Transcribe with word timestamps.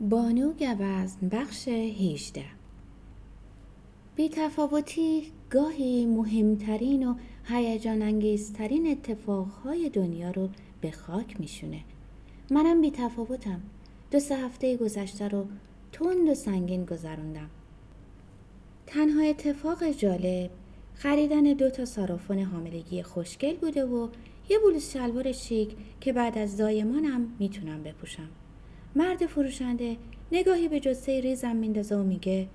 بانو 0.00 0.52
گوزن 0.52 1.28
بخش 1.28 1.68
18 1.68 2.44
بیتفاوتی 4.16 5.32
گاهی 5.50 6.06
مهمترین 6.06 7.08
و 7.08 7.14
هیجان 7.44 8.02
انگیزترین 8.02 8.90
اتفاقهای 8.90 9.88
دنیا 9.88 10.30
رو 10.30 10.48
به 10.80 10.90
خاک 10.90 11.40
میشونه. 11.40 11.80
منم 12.50 12.80
بیتفاوتم 12.80 13.60
دو 14.10 14.20
سه 14.20 14.36
هفته 14.36 14.76
گذشته 14.76 15.28
رو 15.28 15.46
تند 15.92 16.28
و 16.28 16.34
سنگین 16.34 16.84
گذروندم. 16.84 17.50
تنها 18.86 19.22
اتفاق 19.22 19.90
جالب 19.90 20.50
خریدن 20.94 21.42
دو 21.42 21.70
تا 21.70 21.84
سارافون 21.84 22.38
حاملگی 22.38 23.02
خوشگل 23.02 23.56
بوده 23.56 23.84
و 23.84 24.08
یه 24.48 24.58
بلوز 24.58 24.90
شلوار 24.92 25.32
شیک 25.32 25.76
که 26.00 26.12
بعد 26.12 26.38
از 26.38 26.56
زایمانم 26.56 27.34
می‌تونم 27.38 27.82
بپوشم. 27.82 28.28
مرد 28.96 29.26
فروشنده 29.26 29.96
نگاهی 30.32 30.68
به 30.68 30.80
جسه 30.80 31.20
ریزم 31.20 31.56
میندازه 31.56 31.96
و 31.96 32.02
میگه 32.02 32.48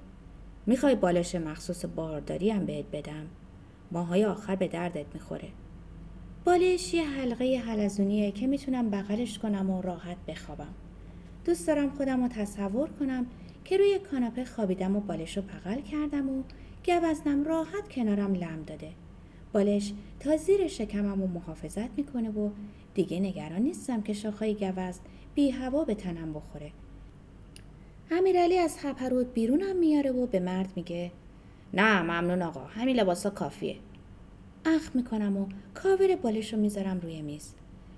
می‌خوای 0.65 0.95
بالش 0.95 1.35
مخصوص 1.35 1.85
بارداری 1.85 2.49
هم 2.49 2.65
بهت 2.65 2.85
بدم. 2.91 3.27
ماهای 3.91 4.25
آخر 4.25 4.55
به 4.55 4.67
دردت 4.67 5.05
می‌خوره. 5.13 5.47
بالش 6.45 6.93
یه 6.93 7.09
حلقه 7.09 7.61
حلزونیه 7.65 8.31
که 8.31 8.47
می‌تونم 8.47 8.89
بغلش 8.89 9.39
کنم 9.39 9.69
و 9.69 9.81
راحت 9.81 10.17
بخوابم. 10.27 10.73
دوست 11.45 11.67
دارم 11.67 11.89
خودم 11.89 12.23
رو 12.23 12.27
تصور 12.27 12.89
کنم 12.89 13.25
که 13.65 13.77
روی 13.77 13.99
کاناپه 14.11 14.45
خوابیدم 14.45 14.95
و 14.95 14.99
بالش 14.99 15.37
رو 15.37 15.43
بغل 15.43 15.81
کردم 15.81 16.29
و 16.29 16.43
گوزنم 16.85 17.43
راحت 17.43 17.89
کنارم 17.91 18.33
لم 18.33 18.63
داده. 18.67 18.91
بالش 19.53 19.93
تا 20.19 20.37
زیر 20.37 20.67
شکمم 20.67 21.21
و 21.21 21.27
محافظت 21.27 21.89
می‌کنه 21.97 22.29
و 22.29 22.49
دیگه 22.93 23.19
نگران 23.19 23.61
نیستم 23.61 24.01
که 24.01 24.13
شاخهای 24.13 24.55
گوزن 24.55 25.01
بی 25.39 25.49
هوا 25.49 25.85
به 25.85 25.95
تنم 25.95 26.33
بخوره. 26.33 26.71
امیرعلی 28.11 28.57
از 28.57 28.79
خپرود 28.79 29.33
بیرونم 29.33 29.75
میاره 29.75 30.11
و 30.11 30.25
به 30.27 30.39
مرد 30.39 30.73
میگه 30.75 31.11
نه 31.73 32.01
ممنون 32.01 32.41
آقا 32.41 32.59
همین 32.59 32.95
لباسا 32.95 33.29
کافیه. 33.29 33.75
اخ 34.65 34.95
می‌کنم 34.95 35.37
و 35.37 35.47
کاور 35.73 36.15
بالش 36.15 36.53
رو 36.53 36.59
می‌ذارم 36.59 36.99
روی 36.99 37.21
میز. 37.21 37.53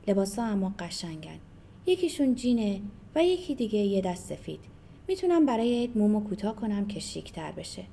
لباسا 0.08 0.44
اما 0.44 0.74
قشنگن. 0.80 1.40
یکیشون 1.86 2.36
جینه 2.36 2.82
و 3.16 3.24
یکی 3.24 3.56
دیگه 3.56 3.80
یه 3.80 4.02
دست 4.02 4.30
سفید. 4.30 4.60
می‌تونم 5.08 5.46
برای 5.46 5.80
عید 5.80 5.98
مومو 5.98 6.24
کوتاه 6.24 6.56
کنم 6.56 6.88
که 6.88 7.00
شیکتر 7.00 7.52
بشه. 7.52 7.84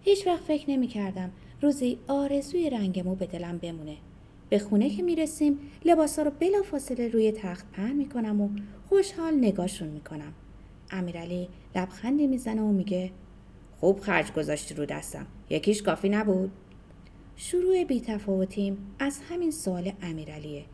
هیچ 0.00 0.26
وقت 0.26 0.42
فکر 0.42 0.70
نمی 0.70 0.86
کردم 0.86 1.30
روزی 1.60 1.98
آرزوی 2.08 2.70
رنگ 2.70 3.00
مو 3.00 3.14
به 3.14 3.26
دلم 3.26 3.58
بمونه. 3.58 3.96
به 4.52 4.58
خونه 4.58 4.90
که 4.90 5.02
می‌رسیم 5.02 5.58
لباسا 5.84 6.22
رو 6.22 6.30
بلا 6.30 6.62
فاصله 6.62 7.08
روی 7.08 7.32
تخت 7.32 7.72
پهن 7.72 7.92
می‌کنم 7.92 8.40
و 8.40 8.48
خوشحال 8.88 9.34
نگاهشون 9.34 9.88
می‌کنم. 9.88 10.32
امیرعلی 10.90 11.48
لبخندی 11.76 12.26
می‌زنه 12.26 12.62
و 12.62 12.72
میگه 12.72 13.10
خوب 13.80 14.00
خرج 14.00 14.32
گذاشتی 14.32 14.74
رو 14.74 14.86
دستم. 14.86 15.26
یکیش 15.50 15.82
کافی 15.82 16.08
نبود. 16.08 16.50
شروع 17.36 17.84
بیتفاوتیم. 17.84 18.76
از 18.98 19.20
همین 19.30 19.50
سوال 19.50 19.92
امیرعلیه. 20.02 20.64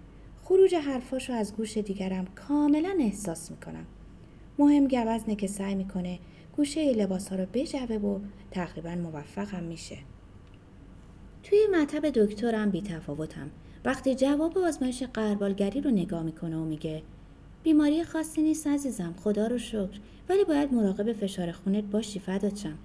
خروج 0.45 0.75
حرفاشو 0.75 1.33
از 1.33 1.57
گوش 1.57 1.79
دیگرم 1.79 2.27
کاملا 2.35 2.97
احساس 3.01 3.51
می‌کنم. 3.51 3.87
مهم 4.59 4.89
گوزنه 4.89 5.35
که 5.37 5.47
سعی 5.47 5.75
می‌کنه 5.75 6.19
گوشه 6.57 6.93
لباس 6.93 7.29
ها 7.29 7.37
رو 7.37 7.47
بجوه 7.55 7.97
و 7.97 8.19
تقریبا 8.51 8.95
موفقم 8.95 9.63
میشه. 9.63 9.97
توی 11.43 11.59
مطب 11.73 12.11
دکترم 12.11 12.71
بیتفاوتم. 12.71 13.51
وقتی 13.85 14.15
جواب 14.15 14.59
آزمایش 14.59 15.03
قربالگری 15.03 15.81
رو 15.81 15.91
نگاه 15.91 16.23
می‌کنه 16.23 16.57
و 16.57 16.65
میگه 16.65 17.03
بیماری 17.63 18.05
خاصی 18.05 18.43
نیست 18.43 18.67
عزیزم 18.67 19.15
خدا 19.25 19.47
رو 19.47 19.59
شکر. 19.59 20.01
ولی 20.29 20.45
باید 20.45 20.75
مراقب 20.75 21.13
فشار 21.13 21.53
خونت 21.53 21.85
باشی 21.85 22.19
فدات 22.19 22.57
شم 22.57 22.79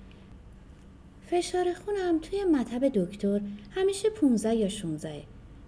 فشار 1.22 1.74
خونم 1.74 2.20
توی 2.20 2.44
مطب 2.44 2.90
دکتر 2.90 3.42
همیشه 3.72 4.10
15 4.10 4.56
یا 4.56 4.70
16 4.70 5.24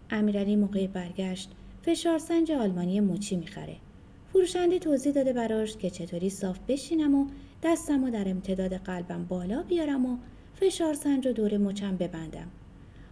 امیرعلی 0.09 0.55
موقع 0.55 0.87
برگشت 0.87 1.51
فشار 1.81 2.19
سنج 2.19 2.51
آلمانی 2.51 2.99
مچی 2.99 3.35
می‌خره. 3.35 3.75
فروشنده 4.33 4.79
توضیح 4.79 5.13
داده 5.13 5.33
براش 5.33 5.77
که 5.77 5.89
چطوری 5.89 6.29
صاف 6.29 6.59
بشینم 6.67 7.15
و 7.15 7.27
دستم 7.63 8.03
و 8.03 8.09
در 8.09 8.29
امتداد 8.29 8.73
قلبم 8.73 9.25
بالا 9.25 9.63
بیارم 9.63 10.05
و 10.05 10.17
فشار 10.53 10.93
سنج 10.93 11.27
و 11.27 11.31
دور 11.33 11.57
مچم 11.57 11.97
ببندم. 11.97 12.47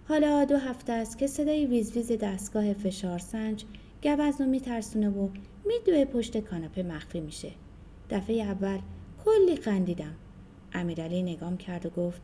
حالا 0.08 0.46
دو 0.46 0.58
هفته 0.58 0.94
است 0.94 1.18
که 1.18 1.28
صدای 1.28 1.66
ویز 1.66 2.12
دستگاه 2.12 2.74
فشار 2.74 3.20
سنج 3.20 3.66
گوزن 4.04 4.44
رو 4.44 4.46
میترسونه 4.46 5.10
و 5.10 5.30
میدوه 5.66 6.06
پشت 6.06 6.38
کاناپه 6.38 6.84
مخفی 6.84 7.20
میشه. 7.20 7.52
دفعه 8.10 8.44
اول 8.44 8.80
کلی 9.26 9.56
خندیدم. 9.56 10.16
امیرعلی 10.74 11.24
نگام 11.24 11.58
کرد 11.58 11.86
و 11.86 11.90
گفت 11.90 12.22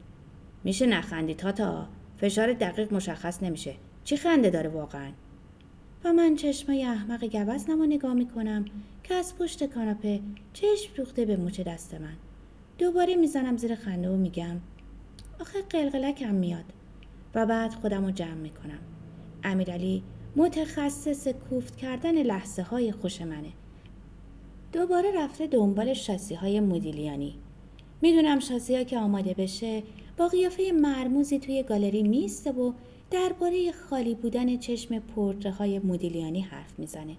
میشه 0.64 0.86
نخندی 0.86 1.34
تا 1.34 1.88
فشار 2.18 2.54
دقیق 2.54 2.94
مشخص 2.94 3.44
نمیشه. 3.44 3.74
چی 4.04 4.18
خنده 4.18 4.50
داره 4.50 4.70
واقعا؟ 4.70 5.12
و 6.04 6.14
من 6.14 6.36
چشمای 6.36 6.84
احمق 6.84 7.24
گوزنم 7.24 7.80
رو 7.80 7.86
نگاه 7.86 8.14
می‌کنم 8.14 8.66
که 9.04 9.14
از 9.14 9.38
پشت 9.38 9.64
کاناپه 9.64 10.20
چشم 10.54 10.94
دوخته 10.96 11.26
به 11.26 11.38
مچ 11.38 11.62
دست 11.62 11.94
من. 11.94 12.18
دوباره 12.78 13.16
می‌زنم 13.16 13.58
زیر 13.58 13.76
خنده 13.76 14.10
و 14.10 14.16
میگم 14.16 14.56
آخه 15.40 15.62
قلقلکم 15.62 16.36
میاد. 16.36 16.66
و 17.36 17.46
بعد 17.46 17.74
خودم 17.74 18.06
رو 18.06 18.12
جمع 18.12 18.34
می‌کنم. 18.34 18.80
امیرعلی 19.44 20.04
متخصص 20.36 21.28
کوفت 21.28 21.76
کردن 21.76 22.24
لحظه 22.24 22.62
های 22.62 22.92
خوش 22.92 23.22
منه. 23.22 23.50
دوباره 24.74 25.12
رفته 25.16 25.48
دنبال 25.48 25.94
شاسی 25.94 26.36
های 26.36 26.60
مدیلیانی 26.60 27.36
می‌دونم 28.02 28.40
شاسی 28.40 28.76
ها 28.76 28.84
که 28.84 28.98
آماده 28.98 29.34
بشه 29.34 29.84
با 30.18 30.28
قیافه 30.28 30.72
مرموزی 30.72 31.40
توی 31.40 31.64
گالری 31.64 32.04
میسته 32.04 32.52
و 32.52 32.74
درباره 33.12 33.72
خالی 33.72 34.16
بودن 34.16 34.58
چشم 34.58 35.00
پرتره 35.00 35.52
های 35.52 35.80
مدیلیانی 35.80 36.42
حرف 36.42 36.80
می‌زنه. 36.80 37.16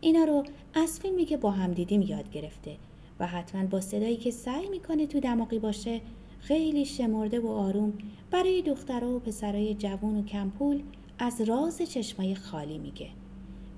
اینا 0.00 0.24
رو 0.24 0.44
از 0.74 1.00
فیلمی 1.00 1.24
که 1.24 1.36
با 1.36 1.50
هم 1.50 1.72
دیدیم 1.72 2.02
یاد 2.02 2.30
گرفته 2.30 2.76
و 3.20 3.26
حتما 3.26 3.66
با 3.66 3.80
صدایی 3.80 4.16
که 4.16 4.30
سعی 4.30 4.68
می‌کنه 4.68 5.06
تو 5.06 5.20
دماغی 5.20 5.58
باشه 5.58 6.00
خیلی 6.42 6.84
شمرده 6.84 7.40
و 7.40 7.48
آروم 7.48 7.92
برای 8.30 8.62
دخترها 8.62 9.16
و 9.16 9.18
پسرای 9.18 9.74
جوون 9.74 10.18
و 10.18 10.24
کمپول 10.24 10.82
از 11.18 11.40
راز 11.40 11.82
چشمای 11.82 12.34
خالی 12.34 12.78
میگه. 12.78 13.08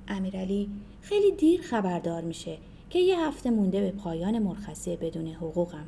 امیرعلی 0.08 0.70
خیلی 1.00 1.32
دیر 1.32 1.62
خبردار 1.62 2.22
میشه 2.22 2.58
که 2.90 2.98
یه 2.98 3.20
هفته 3.20 3.50
مونده 3.50 3.80
به 3.80 3.90
پایان 3.90 4.38
مرخصی 4.38 4.96
بدون 4.96 5.26
حقوقم. 5.26 5.86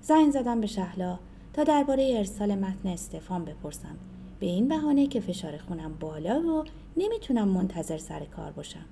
زنگ 0.00 0.30
زدم 0.30 0.60
به 0.60 0.66
شهلا 0.66 1.18
تا 1.52 1.64
درباره 1.64 2.14
ارسال 2.16 2.54
متن 2.54 2.88
استفان 2.88 3.44
بپرسم. 3.44 3.96
به 4.40 4.46
این 4.46 4.68
بهانه 4.68 5.06
که 5.06 5.20
فشار 5.20 5.56
خونم 5.56 5.94
بالا 6.00 6.40
و 6.40 6.64
نمی‌تونم 6.96 7.48
منتظر 7.48 7.98
سر 7.98 8.24
کار 8.24 8.52
باشم. 8.52 8.84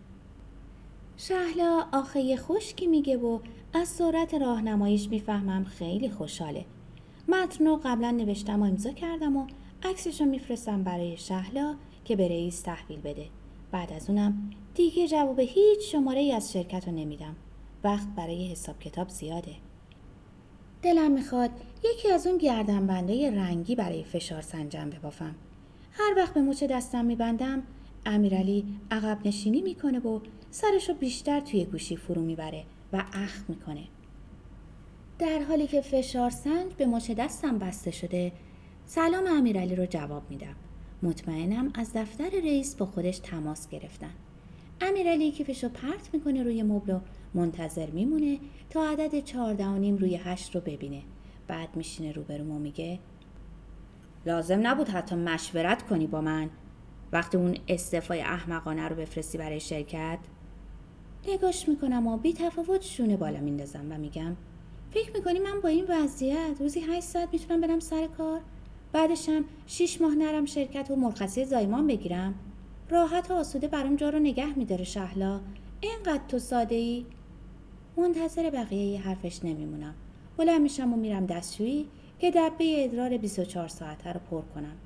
شهلا 1.16 1.84
آخه 1.92 2.36
خشکی 2.36 2.86
میگه 2.86 3.16
و 3.16 3.38
از 3.72 3.88
سرعت 3.88 4.34
راهنماییش 4.34 5.08
می‌فهمم 5.08 5.64
خیلی 5.64 6.10
خوشحاله. 6.10 6.64
متن 7.28 7.66
رو 7.66 7.80
قبلا 7.84 8.10
نوشتم 8.10 8.62
و 8.62 8.64
امضا 8.64 8.90
کردم 8.90 9.36
و 9.36 9.46
عکسش 9.82 10.20
رو 10.20 10.26
میفرستم 10.26 10.82
برای 10.82 11.16
شهلا 11.16 11.76
که 12.04 12.16
به 12.16 12.28
رئیس 12.28 12.60
تحویل 12.60 13.00
بده. 13.00 13.26
بعد 13.72 13.92
از 13.92 14.10
اونم 14.10 14.50
دیگه 14.74 15.08
جواب 15.08 15.40
هیچ 15.40 15.92
شماره 15.92 16.20
ای 16.20 16.32
از 16.32 16.52
شرکت 16.52 16.88
رو 16.88 16.94
نمیدم. 16.94 17.36
وقت 17.84 18.08
برای 18.16 18.48
حساب 18.48 18.78
کتاب 18.78 19.08
زیاده. 19.08 19.54
دلم 20.82 21.10
می‌خواد 21.10 21.50
یکی 21.84 22.10
از 22.10 22.26
اون 22.26 22.38
گردنبنده 22.38 23.30
رنگی 23.30 23.74
برای 23.74 24.04
فشار 24.04 24.42
سنجم 24.42 24.90
ببافم. 24.90 25.34
هر 25.92 26.14
وقت 26.16 26.34
به 26.34 26.40
مچ 26.40 26.64
دستم 26.64 27.04
میبندم 27.04 27.62
امیرعلی 28.06 28.64
عقب 28.90 29.18
نشینی 29.24 29.60
می‌کنه 29.60 29.98
و 29.98 30.20
سرشو 30.50 30.94
بیشتر 30.94 31.40
توی 31.40 31.64
گوشی 31.64 31.96
فرو 31.96 32.22
می‌بره 32.22 32.64
و 32.92 33.04
اخ 33.12 33.44
می‌کنه. 33.48 33.84
در 35.18 35.42
حالی 35.48 35.66
که 35.66 35.80
فشار 35.80 36.30
سنج 36.30 36.72
به 36.72 36.86
مچ 36.86 37.10
دستم 37.10 37.58
بسته 37.58 37.90
شده 37.90 38.32
سلام 38.86 39.24
امیرعلی 39.26 39.76
رو 39.76 39.86
جواب 39.86 40.22
میدم. 40.30 40.54
مطمئنم 41.02 41.72
از 41.74 41.92
دفتر 41.94 42.30
رئیس 42.30 42.74
با 42.74 42.86
خودش 42.86 43.18
تماس 43.18 43.68
گرفتن. 43.68 44.10
امیرعلی 44.80 45.32
کیفشو 45.32 45.68
پرت 45.68 46.10
می‌کنه 46.12 46.42
روی 46.42 46.62
مبل 46.62 46.92
و 46.92 47.00
منتظر 47.34 47.90
میمونه 47.90 48.38
تا 48.70 48.88
عدد 48.90 49.24
چهارده 49.24 49.66
و 49.66 49.78
نیم 49.78 49.96
روی 49.96 50.16
هشت 50.16 50.54
رو 50.54 50.60
ببینه. 50.60 51.02
بعد 51.48 51.76
میشینه 51.76 52.12
روبروم 52.12 52.50
و 52.50 52.58
میگه 52.58 52.98
لازم 54.26 54.66
نبود 54.66 54.88
حتی 54.88 55.16
مشورت 55.16 55.82
کنی 55.82 56.06
با 56.06 56.20
من. 56.20 56.50
وقتی 57.12 57.36
اون 57.36 57.56
استعفای 57.68 58.20
احمقانه 58.20 58.88
رو 58.88 58.96
بفرستی 58.96 59.38
برای 59.38 59.60
شرکت؟ 59.60 60.18
نگاش 61.28 61.68
می‌کنم 61.68 62.06
و 62.06 62.16
بی 62.16 62.32
تفاوت 62.32 62.82
شونه 62.82 63.16
بالا 63.16 63.40
میندازم 63.40 63.92
و 63.92 63.98
میگم 63.98 64.36
فکر 64.96 65.12
می‌کنی 65.14 65.38
من 65.38 65.60
با 65.60 65.68
این 65.68 65.84
وضعیت 65.88 66.56
روزی 66.60 66.80
8 66.80 67.00
ساعت 67.00 67.28
می‌تونم 67.32 67.60
برم 67.60 67.80
سر 67.80 68.06
کار؟ 68.06 68.40
بعدشم 68.92 69.44
شیش 69.66 70.00
ماه 70.00 70.14
نرم 70.14 70.44
شرکت 70.44 70.90
و 70.90 70.96
مرخصی 70.96 71.44
زایمان 71.44 71.86
بگیرم. 71.86 72.34
راحت 72.90 73.30
و 73.30 73.34
آسوده 73.34 73.68
برام 73.68 73.96
جا 73.96 74.10
رو 74.10 74.18
نگه 74.18 74.58
میداره 74.58 74.84
شهلا. 74.84 75.40
اینقدر 75.80 76.22
تو 76.28 76.38
ساده 76.38 76.74
ای 76.74 77.06
منتظر 77.96 78.50
بقیه 78.50 79.00
حرفش 79.00 79.44
نمیمونم. 79.44 79.94
بلند 80.36 80.60
میشم 80.60 80.92
و 80.92 80.96
میرم 80.96 81.26
دستشویی 81.26 81.88
که 82.18 82.30
دبه 82.30 82.84
ادرار 82.84 83.16
24 83.16 83.68
ساعته 83.68 84.12
رو 84.12 84.20
پر 84.30 84.42
کنم. 84.54 84.76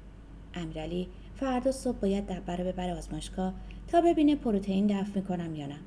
امیرعلی 0.54 1.08
فردا 1.34 1.72
صبح 1.72 1.96
باید 1.96 2.26
دبه 2.26 2.56
رو 2.56 2.64
ببره 2.64 2.94
آزمایشگاه 2.94 3.54
تا 3.88 4.00
ببینه 4.00 4.36
پروتئین 4.36 4.86
دفع 4.86 5.10
می‌کنم 5.14 5.54
یا 5.54 5.66
نه. 5.66 5.78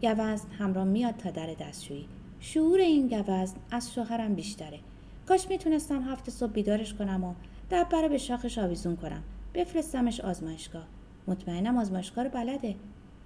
گوزن 0.00 0.48
همراه 0.58 0.84
میاد 0.84 1.16
تا 1.16 1.30
در 1.30 1.54
دستشویی. 1.54 2.08
شعور 2.44 2.80
این 2.80 3.08
گوزن 3.08 3.56
از 3.70 3.92
شوهرم 3.94 4.34
بیشتره. 4.34 4.78
کاش 5.26 5.48
می‌تونستم 5.48 6.02
هفته 6.02 6.30
صبح 6.30 6.52
بیدارش 6.52 6.94
کنم 6.94 7.24
و 7.24 7.34
دبه 7.70 8.00
رو 8.00 8.08
به 8.08 8.18
شاخش 8.18 8.58
آویزون 8.58 8.96
کنم. 8.96 9.22
بفرستمش 9.54 10.20
آزمایشگاه. 10.20 10.86
مطمئنم 11.26 11.76
آزمایشگاه 11.76 12.24
رو 12.24 12.30
بلده. 12.30 12.74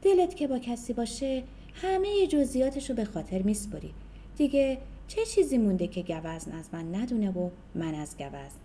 دلت 0.03 0.37
که 0.37 0.47
با 0.47 0.59
کسی 0.59 0.93
باشه 0.93 1.43
همه 1.83 2.27
جزئیاتش 2.27 2.91
رو 2.91 2.97
به 2.97 3.05
خاطر 3.05 3.43
میسپری 3.43 3.95
دیگه 4.37 4.79
چه 5.09 5.25
چیزی 5.25 5.59
مونده 5.59 5.87
که 5.87 6.03
گوزن 6.03 6.53
از 6.53 6.69
من 6.73 6.95
ندونه 6.95 7.31
و 7.31 7.51
من 7.75 7.95
از 7.95 8.17
گوزن؟ 8.17 8.61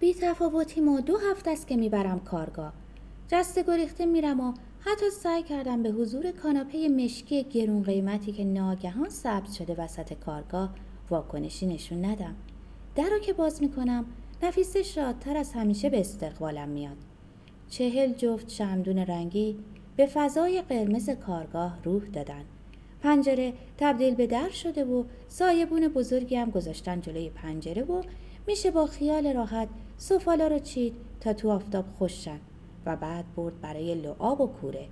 بی 0.00 0.14
تفاوتی 0.14 0.80
ما 0.80 1.00
دو 1.00 1.18
هفته 1.30 1.50
است 1.50 1.66
که 1.66 1.76
می‌برم 1.76 2.20
کارگاه. 2.20 2.72
جسته 3.28 3.62
گریخته 3.62 4.06
میرم 4.06 4.40
و 4.40 4.52
حتی 4.86 5.10
سعی 5.10 5.42
کردم 5.42 5.82
به 5.82 5.90
حضور 5.90 6.30
کاناپه 6.30 6.88
مشکی 6.88 7.42
گرون 7.42 7.82
قیمتی 7.82 8.32
که 8.32 8.44
ناگهان 8.44 9.08
سبز 9.08 9.54
شده 9.54 9.74
وسط 9.74 10.12
کارگاه 10.12 10.74
واکنشی 11.10 11.66
نشون 11.66 12.04
ندم. 12.04 12.34
در 12.96 13.08
رو 13.10 13.18
که 13.18 13.32
باز 13.32 13.62
می‌کنم 13.62 14.04
نفیسه 14.42 14.82
شادتر 14.82 15.36
از 15.36 15.52
همیشه 15.52 15.90
به 15.90 16.00
استقبالم 16.00 16.68
میاد. 16.68 16.96
چهل 17.68 18.12
جفت 18.12 18.50
شمدون 18.50 18.98
رنگی 18.98 19.58
به 19.96 20.06
فضای 20.06 20.62
قرمز 20.62 21.10
کارگاه 21.10 21.78
روح 21.84 22.02
دادن. 22.06 22.44
پنجره 23.02 23.52
تبدیل 23.78 24.14
به 24.14 24.26
در 24.26 24.50
شده 24.50 24.84
و 24.84 25.04
سایبون 25.28 25.88
بزرگی 25.88 26.36
هم 26.36 26.50
گذاشتن 26.50 27.00
جلوی 27.00 27.30
پنجره 27.30 27.82
و 27.82 28.02
میشه 28.46 28.70
با 28.70 28.86
خیال 28.86 29.32
راحت 29.32 29.68
سفالا 29.96 30.46
رو 30.46 30.58
چید 30.58 30.94
تا 31.20 31.32
تو 31.32 31.50
آفتاب 31.50 31.84
خوششن 31.98 32.40
و 32.86 32.96
بعد 32.96 33.24
برد 33.36 33.60
برای 33.60 33.94
لعاب 33.94 34.40
و 34.40 34.46
کوره. 34.46 34.86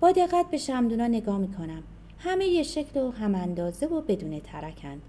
با 0.00 0.12
دقت 0.12 0.50
به 0.50 0.56
شمدونا 0.56 1.06
نگاه 1.06 1.38
می‌کنم. 1.38 1.82
همه 2.18 2.46
یه 2.46 2.62
شکل 2.62 3.00
و 3.00 3.10
هم 3.10 3.34
اندازه 3.34 3.86
و 3.86 4.00
بدون 4.00 4.40
ترکن. 4.40 5.00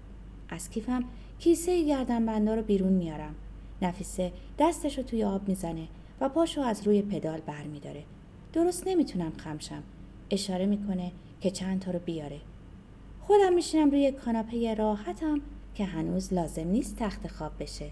از 0.48 0.70
کیفم 0.70 1.04
کیسه 1.38 1.82
گردنبندا 1.82 2.54
رو 2.54 2.62
بیرون 2.62 2.92
میارم. 2.92 3.34
نفیسه 3.82 4.32
دستش 4.58 4.98
رو 4.98 5.04
توی 5.04 5.24
آب 5.24 5.48
می‌زنه 5.48 5.88
و 6.20 6.28
پاشو 6.28 6.60
از 6.60 6.86
روی 6.86 7.02
پدال 7.02 7.40
بر 7.40 7.62
میداره 7.62 8.02
درست 8.52 8.86
نمی‌تونم 8.86 9.32
خمشم. 9.36 9.82
اشاره 10.30 10.66
می‌کنه 10.66 11.12
که 11.40 11.50
چند 11.50 11.80
تا 11.80 11.90
رو 11.90 11.98
بیاره. 11.98 12.40
خودم 13.20 13.54
میشینم 13.54 13.90
روی 13.90 14.12
کاناپه 14.12 14.74
راحتم 14.74 15.40
که 15.74 15.84
هنوز 15.84 16.32
لازم 16.32 16.68
نیست 16.68 16.96
تخت 16.96 17.28
خواب 17.28 17.52
بشه. 17.60 17.90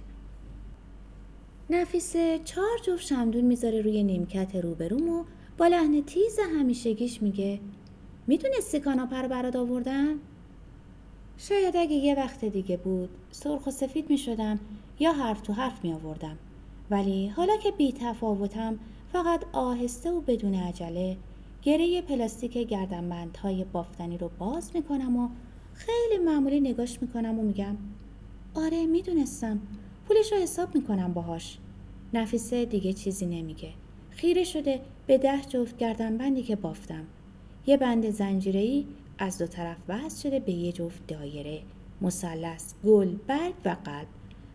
نفیسه 1.70 2.40
چهار 2.44 2.78
جفت 2.82 3.06
شمدون 3.06 3.44
می‌ذاره 3.44 3.80
روی 3.80 4.02
نیمکت 4.02 4.56
روبروم 4.56 5.08
و 5.08 5.24
با 5.58 5.66
لحن 5.66 6.02
تیز 6.02 6.38
همیشگیش 6.58 7.22
میگه 7.22 7.60
می‌دونستی 8.26 8.80
کاناپه 8.80 9.22
رو 9.22 9.28
برات 9.28 9.56
آوردن؟ 9.56 10.14
شاید 11.38 11.76
اگه 11.76 11.92
یه 11.96 12.14
وقت 12.14 12.44
دیگه 12.44 12.76
بود. 12.76 13.08
سرخ 13.30 13.66
و 13.66 13.70
سفید 13.70 14.10
می‌شدم 14.10 14.60
یا 14.98 15.12
حرف 15.12 15.40
تو 15.40 15.52
حرف 15.52 15.84
می 15.84 15.92
آوردم 15.92 16.38
ولی 16.90 17.28
حالا 17.28 17.56
که 17.56 17.70
بی 17.70 17.92
تفاوتم 17.92 18.78
فقط 19.12 19.44
آهسته 19.52 20.10
و 20.10 20.20
بدون 20.20 20.54
عجله 20.54 21.16
گره 21.62 22.02
پلاستیک 22.02 22.58
گردنبندهای 22.58 23.64
بافتنی 23.64 24.18
رو 24.18 24.30
باز 24.38 24.70
می‌کنم 24.74 25.16
و 25.16 25.28
خیلی 25.74 26.24
معمولی 26.24 26.60
نگاش 26.60 27.02
می‌کنم 27.02 27.38
و 27.38 27.42
میگم 27.42 27.76
آره 28.54 28.86
می‌دونستم. 28.86 29.60
پولش 30.08 30.32
رو 30.32 30.38
حساب 30.38 30.74
می‌کنم 30.74 31.12
باهاش. 31.12 31.58
نفیسه 32.14 32.64
دیگه 32.64 32.92
چیزی 32.92 33.26
نمیگه. 33.26 33.70
خیره 34.10 34.44
شده 34.44 34.80
به 35.06 35.18
ده 35.18 35.40
جفت 35.48 35.76
گردنبندی 35.76 36.42
که 36.42 36.56
بافتم. 36.56 37.04
یه 37.66 37.76
بند 37.76 38.10
زنجیره‌ای 38.10 38.86
از 39.18 39.38
دو 39.38 39.46
طرف 39.46 39.76
وصل 39.88 40.22
شده 40.22 40.40
به 40.40 40.52
یه 40.52 40.72
جفت 40.72 41.06
دایره. 41.06 41.60
مثلث 42.00 42.74
گل 42.84 43.08
برگ 43.26 43.54
و 43.64 43.76
قلب. 43.84 44.06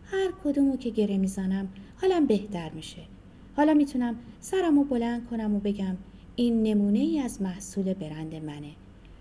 هر 0.04 0.32
کدومو 0.44 0.76
که 0.76 0.90
گره 0.90 1.18
می‌زنم 1.18 1.68
حالم 2.00 2.26
بهتر 2.26 2.70
میشه. 2.70 3.02
حالا 3.56 3.74
می‌تونم 3.74 4.16
سرمو 4.40 4.84
بلند 4.84 5.28
کنم 5.30 5.54
و 5.54 5.58
بگم 5.58 5.96
این 6.36 6.62
نمونه 6.62 6.98
ای 6.98 7.20
از 7.20 7.42
محصول 7.42 7.94
برند 7.94 8.34
منه. 8.34 8.70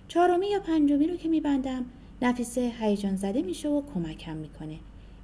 چهارمی 0.08 0.48
یا 0.48 0.60
پنجمی 0.60 1.08
رو 1.08 1.16
که 1.16 1.30
میبندم 1.30 1.86
نفیسه 2.22 2.72
هیجان 2.80 3.16
زده 3.16 3.42
میشه 3.42 3.70
و 3.70 3.82
کمکم 3.94 4.38
می‌کنه. 4.38 4.78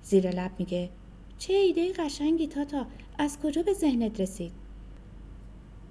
زیر 0.06 0.30
لب 0.30 0.52
میگه. 0.60 0.90
چه 1.38 1.54
ایده 1.54 1.94
قشنگی 1.94 2.48
تاتا 2.48 2.86
از 3.18 3.38
کجا 3.40 3.64
به 3.64 3.74
ذهنت 3.74 4.20
رسید؟ 4.20 4.52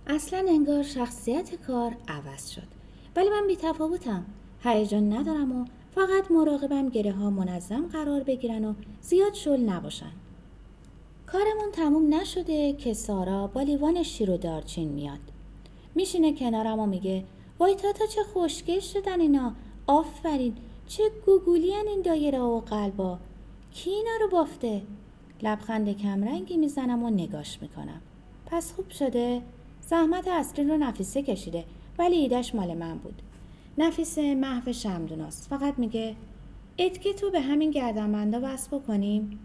اصلا 0.06 0.44
انگار 0.48 0.82
شخصیت 0.82 1.54
کار 1.54 1.96
عوض 2.08 2.50
شد. 2.50 2.68
ولی 3.16 3.28
من 3.28 3.46
بی 3.46 3.56
تفاوتم. 3.56 4.24
هیجان 4.64 5.12
ندارم 5.12 5.60
و 5.60 5.64
فقط 5.94 6.30
مراقبم 6.30 6.88
گره 6.88 7.12
ها 7.12 7.30
منظم 7.30 7.88
قرار 7.88 8.22
بگیرن 8.22 8.64
و 8.64 8.74
زیاد 9.00 9.34
شل 9.34 9.60
نباشن. 9.60 10.12
کارمون 11.26 11.70
تموم 11.72 12.14
نشده 12.14 12.72
که 12.72 12.94
سارا 12.94 13.46
با 13.46 13.62
لیوان 13.62 14.02
شیر 14.02 14.30
و 14.30 14.36
دارچین 14.36 14.88
میاد. 14.88 15.20
میشینه 15.94 16.32
کنارم 16.32 16.78
و 16.78 16.86
میگه 16.86 17.24
وای 17.58 17.74
تاتا 17.74 18.06
چه 18.06 18.22
خوشگل 18.22 18.80
شدن 18.80 19.20
اینا. 19.20 19.52
آفرین. 19.86 20.56
چه 20.86 21.02
گوگولی 21.26 21.74
این 21.74 22.02
دایره 22.02 22.40
و 22.40 22.60
قلبا. 22.60 23.18
کی 23.74 23.90
اینا 23.90 24.10
رو 24.20 24.28
بافته؟ 24.28 24.82
لبخند 25.42 25.96
کمرنگی 25.96 26.56
می‌زنم 26.56 27.02
و 27.02 27.10
نگاش 27.10 27.62
می‌کنم. 27.62 28.00
پس 28.46 28.72
خوب 28.72 28.90
شده. 28.90 29.42
زحمت 29.80 30.28
اصلی 30.28 30.64
رو 30.64 30.76
نفیسه 30.76 31.22
کشیده 31.22 31.64
ولی 31.98 32.16
ایدش 32.16 32.54
مال 32.54 32.74
من 32.74 32.98
بود. 32.98 33.22
نفیسه 33.78 34.34
محو 34.34 34.72
شمدوناست. 34.72 35.48
فقط 35.48 35.78
میگه 35.78 36.16
اتکتو 36.78 37.30
به 37.30 37.40
همین 37.40 37.70
گردنبندا 37.70 38.40
وصل 38.42 38.78
بکنیم. 38.78 39.38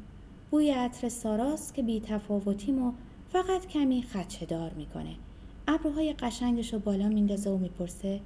بوی 0.52 0.72
عطر 0.72 1.10
ساراست 1.10 1.74
که 1.74 1.82
بی 1.82 2.00
تفاوتیم 2.00 2.84
و 2.84 2.92
فقط 3.30 3.68
کمی 3.68 4.04
خچه 4.04 4.46
دار 4.46 4.74
می‌کنه. 4.74 5.16
ابروهای 5.68 6.14
قشنگش 6.14 6.74
رو 6.74 6.80
بالا 6.80 7.08
میندازه 7.08 7.50
و 7.50 7.58
می‌پرسه 7.58 8.22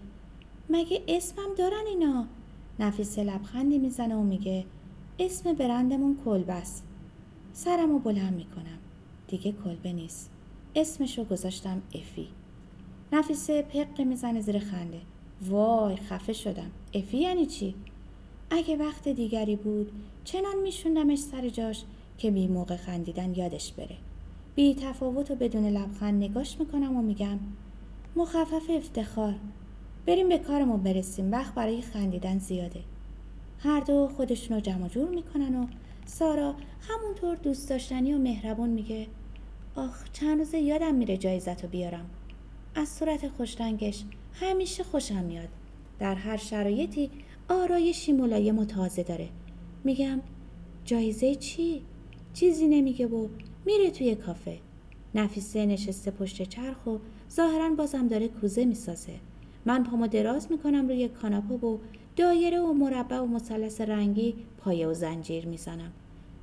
مگه 0.70 1.02
اسمم 1.08 1.56
دارن 1.58 1.84
اینا؟ 1.88 2.26
نفیسه 2.80 3.24
لبخندی 3.24 3.78
می‌زنه 3.78 4.16
و 4.16 4.24
میگه 4.24 4.66
اسم 5.26 5.54
برندمون 5.54 6.18
کلبس 6.26 6.82
سرم 7.54 7.92
رو 7.92 8.00
بلند 8.00 8.34
می‌کنم. 8.34 8.78
دیگه 9.28 9.52
کلبه 9.64 9.94
نیست. 9.94 10.32
اسمش 10.76 11.18
رو 11.18 11.24
گذاشتم 11.24 11.82
افی. 11.96 12.28
نفیسه 13.14 13.62
پق 13.62 14.02
می‌زنه 14.02 14.42
زیر 14.42 14.60
خنده. 14.60 15.02
وای 15.42 15.96
خفه 15.96 16.34
شدم. 16.34 16.72
افی 16.94 17.18
یعنی 17.18 17.46
چی؟ 17.46 17.76
اگه 18.50 18.78
وقت 18.78 19.08
دیگری 19.08 19.56
بود 19.56 19.92
چنان 20.24 20.56
میشوندمش 20.64 21.20
سر 21.20 21.50
جاش 21.50 21.84
که 22.18 22.32
بی 22.32 22.48
موقع 22.48 22.76
خندیدن 22.76 23.34
یادش 23.36 23.74
بره. 23.74 23.98
بی 24.56 24.76
تفاوت 24.76 25.32
و 25.32 25.36
بدون 25.36 25.66
لبخند 25.66 26.24
نگاش 26.24 26.60
می‌کنم 26.60 26.98
و 26.98 27.02
میگم 27.02 27.40
مخفف 28.16 28.70
افتخار. 28.70 29.36
بریم 30.06 30.30
به 30.30 30.38
کارمون 30.38 30.84
برسیم. 30.84 31.32
وقت 31.32 31.54
برای 31.54 31.82
خندیدن 31.82 32.40
زیاده. 32.40 32.80
هر 33.64 33.80
دو 33.80 34.08
خودشون 34.08 34.56
رو 34.56 34.62
جمع 34.62 34.88
جور 34.88 35.10
می‌کنن 35.10 35.56
و 35.56 35.68
سارا 36.06 36.56
همونطور 36.90 37.36
دوست 37.36 37.70
داشتنی 37.70 38.14
و 38.14 38.18
مهربون 38.18 38.70
میگه 38.70 39.08
آخ 39.76 40.12
چند 40.12 40.40
روز 40.40 40.54
یادم 40.54 40.96
میره 40.96 41.18
جایزت 41.18 41.64
رو 41.64 41.70
بیارم. 41.70 42.10
از 42.76 42.90
صورت 42.90 43.28
خوشرنگش 43.28 44.04
همیشه 44.34 44.84
خوشم 44.84 45.24
میاد. 45.24 45.50
در 46.00 46.16
هر 46.16 46.38
شرایطی 46.38 47.12
آرایشی 47.50 48.14
ملایم 48.14 48.60
و 48.60 48.66
تازه 48.66 49.04
داره. 49.04 49.30
میگم 49.84 50.22
جایزه 50.86 51.36
چی؟ 51.36 51.82
چیزی 52.34 52.68
نمیگه 52.68 53.08
و 53.08 53.28
میره 53.66 53.92
توی 53.92 54.16
کافه. 54.16 54.58
نفیسه 55.16 55.66
نشسته 55.66 56.12
پشت 56.12 56.42
چرخ 56.44 56.88
و 56.88 56.98
ظاهرا 57.32 57.70
بازم 57.70 58.08
داره 58.08 58.28
کوزه 58.28 58.66
می‌سازه. 58.66 59.14
من 59.66 59.84
پامو 59.84 60.08
دراز 60.08 60.52
می‌کنم 60.52 60.88
روی 60.88 61.08
کاناپه 61.08 61.54
و 61.54 61.78
دایره 62.16 62.60
و 62.60 62.74
مربع 62.74 63.20
و 63.20 63.26
مثلث 63.26 63.82
رنگی 63.82 64.36
پایه 64.58 64.88
و 64.88 64.94
زنجیر 64.94 65.46
می‌زنم. 65.46 65.92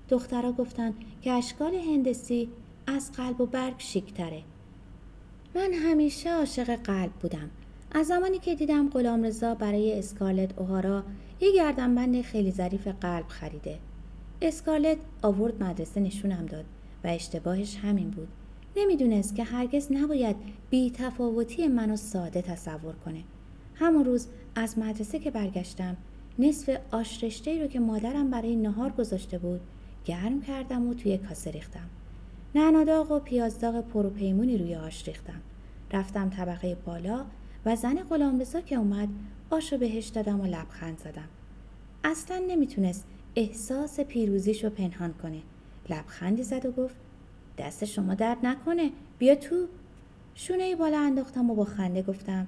دخترها 0.09 0.53
گفتن 0.53 0.95
که 1.23 1.33
اشکال 1.33 1.75
هندسی 1.75 2.49
از 2.87 3.13
قلب 3.13 3.41
و 3.41 3.47
برگ 3.47 3.75
شیکتره. 3.79 4.43
من 5.55 5.73
همیشه 5.73 6.33
عاشق 6.33 6.75
قلب 6.75 7.13
بودم. 7.13 7.51
از 7.93 8.07
زمانی 8.07 8.39
که 8.39 8.55
دیدم 8.55 8.89
غلامرضا 8.89 9.55
برای 9.55 9.99
اسکارلت 9.99 10.59
اوهارا 10.59 11.03
یه 11.41 11.53
گردنبند 11.53 12.23
خیلی 12.23 12.53
ظریف 12.53 12.89
قلب 12.89 13.29
خریده. 13.29 13.79
اسکارلت 14.43 14.99
آورد 15.23 15.63
مدرسه 15.63 16.01
نشونم 16.01 16.47
داد 16.47 16.65
و 17.05 17.09
اشتباهش 17.09 17.77
همین 17.77 18.11
بود. 18.11 18.29
نمی‌دونست 18.77 19.37
که 19.37 19.45
هرگز 19.45 19.93
نباید 19.93 20.37
بی 20.71 20.91
تفاوتی 20.91 21.69
منو 21.69 21.97
ساده 21.97 22.43
تصور 22.43 22.95
کنه. 23.05 23.23
همون 23.75 24.05
روز 24.05 24.27
از 24.55 24.79
مدرسه 24.79 25.19
که 25.19 25.31
برگشتم 25.31 25.97
نصف 26.39 26.81
آش 26.91 27.25
رشته 27.25 27.63
رو 27.63 27.69
که 27.69 27.81
مادرم 27.81 28.31
برای 28.31 28.57
نهار 28.57 28.91
گذاشته 28.91 29.39
بود 29.39 29.61
گرم 30.05 30.41
کردم 30.41 30.89
و 30.89 30.95
توی 30.95 31.19
کاسه 31.19 31.51
ریختم. 31.51 31.89
نعناداغ 32.55 33.11
و 33.11 33.19
پیازداغ 33.19 33.81
پروپیمونی 33.81 34.59
روی 34.59 34.75
آش 34.75 35.09
ریختم. 35.09 35.41
رفتم 35.93 36.31
طبقه 36.31 36.75
بالا 36.75 37.25
و 37.67 37.77
زن 37.77 37.95
غلامرضا 37.95 38.61
که 38.61 38.77
اومد 38.77 39.09
آش 39.51 39.73
رو 39.73 39.79
بهش 39.79 40.07
دادم 40.07 40.41
و 40.41 40.47
لبخند 40.47 40.99
زدم. 40.99 41.29
اصلا 42.05 42.43
نمی‌تونست 42.49 43.07
احساس 43.37 44.01
پیروزیش 44.01 44.65
رو 44.65 44.71
پنهان 44.71 45.13
کنه. 45.13 45.41
لبخندی 45.91 46.43
زد 46.43 46.67
و 46.67 46.73
گفت 46.73 46.97
دست 47.59 47.85
شما 47.85 48.15
درد 48.15 48.47
نکنه 48.47 48.91
بیا 49.19 49.35
تو. 49.35 49.67
شونه 50.35 50.77
بالا 50.77 50.99
انداختم 50.99 51.51
و 51.51 51.55
با 51.55 51.65
خنده 51.65 52.03
گفتم 52.03 52.47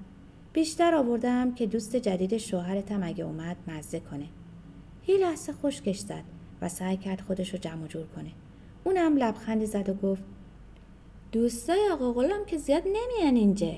بیشتر 0.52 0.94
آوردم 0.94 1.54
که 1.54 1.66
دوست 1.66 1.96
جدید 1.96 2.36
شوهرتم 2.36 3.02
اگه 3.02 3.24
اومد 3.24 3.56
مزه 3.68 4.00
کنه. 4.00 4.26
یه 5.06 5.16
لحظه 5.16 5.52
خشکش 5.52 5.98
زد 5.98 6.24
و 6.60 6.68
سعی 6.68 6.96
کرد 6.96 7.20
خودش 7.20 7.50
رو 7.50 7.58
جمع 7.58 7.86
جور 7.86 8.06
کنه. 8.06 8.30
اونم 8.84 9.16
لبخندی 9.16 9.66
زد 9.66 9.88
و 9.88 9.94
گفت 9.94 10.22
دوستای 11.32 11.88
آقا 11.92 12.12
غلام 12.12 12.44
که 12.44 12.58
زیاد 12.58 12.82
نمیان 12.86 13.36
اینجا. 13.36 13.72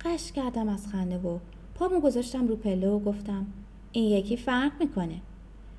قش 0.00 0.32
کردم 0.32 0.68
از 0.68 0.86
خنده 0.86 1.18
و 1.18 1.38
پامو 1.74 2.00
گذاشتم 2.00 2.48
رو 2.48 2.56
پله 2.56 2.88
و 2.88 2.98
گفتم 2.98 3.46
این 3.92 4.04
یکی 4.04 4.36
فرق 4.36 4.72
می‌کنه. 4.80 5.20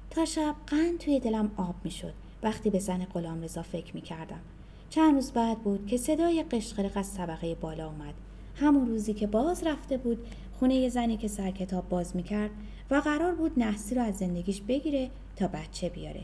تا 0.10 0.25
شب 0.25 0.56
قند 0.68 0.98
توی 0.98 1.20
دلم 1.20 1.51
آب 1.58 1.75
می‌شد. 1.84 2.13
وقتی 2.44 2.70
به 2.70 2.80
زن 2.80 3.06
غلام 3.06 3.42
رضا 3.42 3.62
فکر 3.62 3.96
می‌کردم. 3.96 4.39
چند 4.89 5.13
روز 5.13 5.32
بعد 5.32 5.60
بود 5.60 5.88
که 5.88 5.98
صدای 5.98 6.44
قشقرق 6.44 6.92
از 6.96 7.13
طبقه 7.13 7.56
بالا 7.56 7.88
اومد. 7.88 8.13
همون 8.60 8.88
روزی 8.88 9.13
که 9.13 9.28
باز 9.28 9.63
رفته 9.63 9.98
بود 9.98 10.18
خونه 10.60 10.75
یه 10.75 10.89
زنی 10.89 11.18
که 11.18 11.28
سر 11.28 11.51
کتاب 11.51 11.89
باز 11.89 12.16
می‌کرد 12.16 12.51
و 12.92 12.96
قرار 12.96 13.36
بود 13.36 13.51
نحسی 13.58 13.96
رو 13.96 14.01
از 14.01 14.18
زندگیش 14.18 14.62
بگیره 14.62 15.10
تا 15.36 15.48
بچه 15.48 15.89
بیاره. 15.89 16.22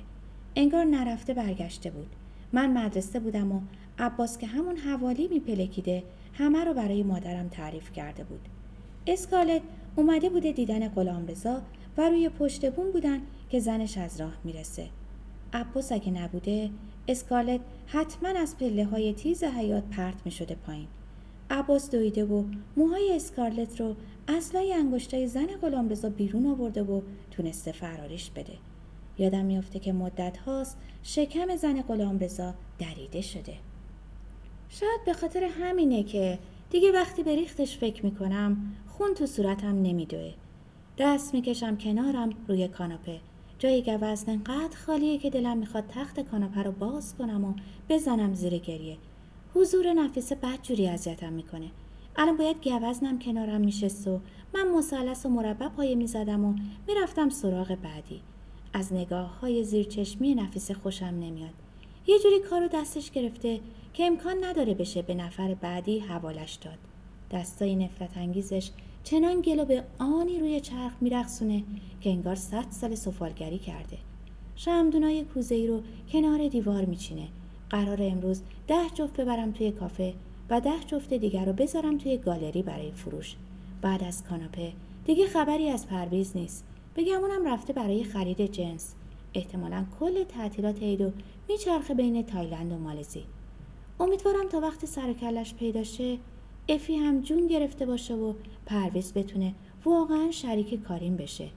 انگار 0.56 0.86
نرفته 0.86 1.34
برگشته 1.34 1.92
بود. 1.92 2.08
من 2.54 2.86
مدرسه 2.86 3.20
بودم 3.20 3.52
و 3.52 3.62
عباس 4.00 4.38
که 4.38 4.48
همون 4.48 4.78
حوالی 4.78 5.28
میپلکیده 5.28 6.04
همه 6.34 6.64
رو 6.64 6.74
برای 6.74 7.04
مادرم 7.04 7.48
تعریف 7.48 7.92
کرده 7.92 8.24
بود. 8.24 8.42
اسکالت 9.08 9.62
اومده 9.96 10.30
بوده 10.30 10.52
دیدن 10.52 10.88
غلام 10.88 11.28
رضا 11.28 11.62
و 11.98 12.10
روی 12.10 12.30
پشت 12.30 12.72
بون 12.72 12.92
بودن 12.92 13.22
که 13.50 13.60
زنش 13.60 13.98
از 13.98 14.22
راه 14.22 14.34
می‌رسه. 14.44 14.88
عباس 15.54 15.92
اگه 15.92 16.12
نبوده 16.12 16.70
اسکالت 17.08 17.60
حتما 17.88 18.30
از 18.30 18.58
پله 18.58 18.86
های 18.86 19.14
تیز 19.14 19.44
حیات 19.44 19.84
پرت 19.84 20.26
می 20.26 20.32
شده 20.32 20.56
پایین. 20.56 20.88
عباس 21.50 21.92
دویده 21.92 22.26
و 22.26 22.44
موهای 22.78 23.16
اسکارلت 23.16 23.80
رو 23.80 23.96
از 24.28 24.56
لای 24.56 24.74
انگشتای 24.74 25.28
زن 25.28 25.48
غلامرضا 25.48 26.10
بیرون 26.10 26.46
آورده 26.46 26.84
و 26.84 27.02
تونسته 27.32 27.72
فراریش 27.72 28.30
بده. 28.30 28.54
یادم 29.18 29.46
میافته 29.46 29.80
که 29.80 29.94
مدت 29.94 30.38
هاست 30.38 30.78
شکم 31.04 31.56
زن 31.56 31.82
غلامرضا 31.82 32.54
دریده 32.80 33.22
شده. 33.22 33.54
شاید 34.70 35.06
به 35.06 35.14
خاطر 35.14 35.44
همینه 35.44 36.04
که 36.04 36.40
دیگه 36.70 36.92
وقتی 36.92 37.24
به 37.24 37.36
ریختش 37.36 37.78
فکر 37.78 38.06
می‌کنم 38.06 38.58
خون 38.88 39.14
تو 39.14 39.26
صورتم 39.26 39.82
نمیدوه. 39.82 40.34
دست 40.98 41.34
می‌کشم 41.34 41.78
کنارم 41.78 42.30
روی 42.48 42.68
کاناپه 42.68 43.20
جای 43.60 43.84
گوزن 43.84 44.32
انقدر 44.32 44.78
خالیه 44.78 45.18
که 45.18 45.30
دلم 45.30 45.58
می‌خواد 45.58 45.84
تخت 45.90 46.20
کاناپه 46.20 46.64
رو 46.64 46.72
باز 46.72 47.16
کنم 47.16 47.46
و 47.46 47.54
بزنم 47.90 48.34
زیر 48.34 48.58
گریه 48.58 48.98
حضور 49.56 49.94
نفیسه 49.94 50.36
بدجوری 50.36 50.88
اذیتم 50.88 51.34
می‌کنه. 51.34 51.72
الان 52.16 52.38
باید 52.38 52.68
گوزنم 52.68 53.20
کنارم 53.20 53.62
میشست 53.62 54.08
و 54.08 54.20
من 54.54 54.72
مثلث 54.78 55.26
و 55.26 55.30
مربع 55.30 55.68
پایه 55.68 55.96
می‌زدم 55.96 56.46
و 56.46 56.54
می‌رفتم 56.88 57.30
سراغ 57.30 57.78
بعدی. 57.84 58.22
از 58.74 58.94
نگاه 58.94 59.40
های 59.40 59.64
زیرچشمی 59.64 60.36
نفیسه 60.36 60.74
خوشم 60.74 61.06
نمیاد. 61.06 61.54
یه 62.08 62.20
جوری 62.20 62.40
کارو 62.40 62.68
دستش 62.68 63.12
گرفته 63.12 63.60
که 63.94 64.06
امکان 64.06 64.44
نداره 64.44 64.74
بشه 64.74 65.02
به 65.02 65.16
نفر 65.16 65.54
بعدی 65.54 66.00
حوالش 66.00 66.54
داد. 66.54 66.78
دستای 67.32 67.76
نفرت 67.76 68.18
انگیزش 68.18 68.72
چنان 69.04 69.42
گلو 69.42 69.66
به 69.66 69.84
آنی 70.00 70.40
روی 70.40 70.62
چرخ 70.62 70.94
میرخسونه 71.02 71.64
که 72.02 72.10
انگار 72.10 72.36
صد 72.36 72.66
سال 72.70 72.96
سفالگری 72.96 73.58
کرده. 73.58 73.98
شمدونای 74.56 75.24
کوزه 75.24 75.68
رو 75.68 75.82
کنار 76.12 76.48
دیوار 76.48 76.86
میچینه. 76.86 77.28
قرار 77.70 77.98
امروز 78.02 78.42
ده 78.68 78.90
جفت 78.94 79.22
ببرم 79.22 79.52
توی 79.52 79.72
کافه 79.72 80.14
و 80.50 80.62
ده 80.62 80.80
جفت 80.88 81.14
دیگر 81.14 81.46
رو 81.46 81.54
بذارم 81.54 81.98
توی 81.98 82.18
گالری 82.18 82.64
برای 82.64 82.92
فروش. 82.92 83.36
بعد 83.82 84.04
از 84.04 84.24
کاناپه 84.24 84.74
دیگه 85.06 85.28
خبری 85.28 85.70
از 85.70 85.88
پرویز 85.88 86.32
نیست. 86.38 86.66
بگم 86.96 87.24
اونم 87.24 87.48
رفته 87.48 87.74
برای 87.74 88.04
خرید 88.04 88.52
جنس. 88.52 88.94
احتمالا 89.34 89.86
کل 90.00 90.24
تعطیلات 90.24 90.84
عیدو 90.84 91.12
میچرخه 91.50 91.94
بین 91.94 92.24
تایلند 92.24 92.72
و 92.72 92.78
مالزی. 92.78 93.24
امیدوارم 94.00 94.48
تا 94.50 94.60
وقت 94.60 94.86
سر 94.86 95.14
کلش 95.14 95.54
پیدا 95.54 95.84
شه 95.84 96.18
افی 96.70 96.96
هم 96.96 97.22
جون 97.22 97.48
گرفته 97.48 97.86
باشه 97.86 98.14
و 98.14 98.34
پرویز 98.66 99.14
بتونه 99.14 99.54
واقعا 99.86 100.32
شریک 100.32 100.84
کاریم 100.84 101.16
بشه. 101.16 101.48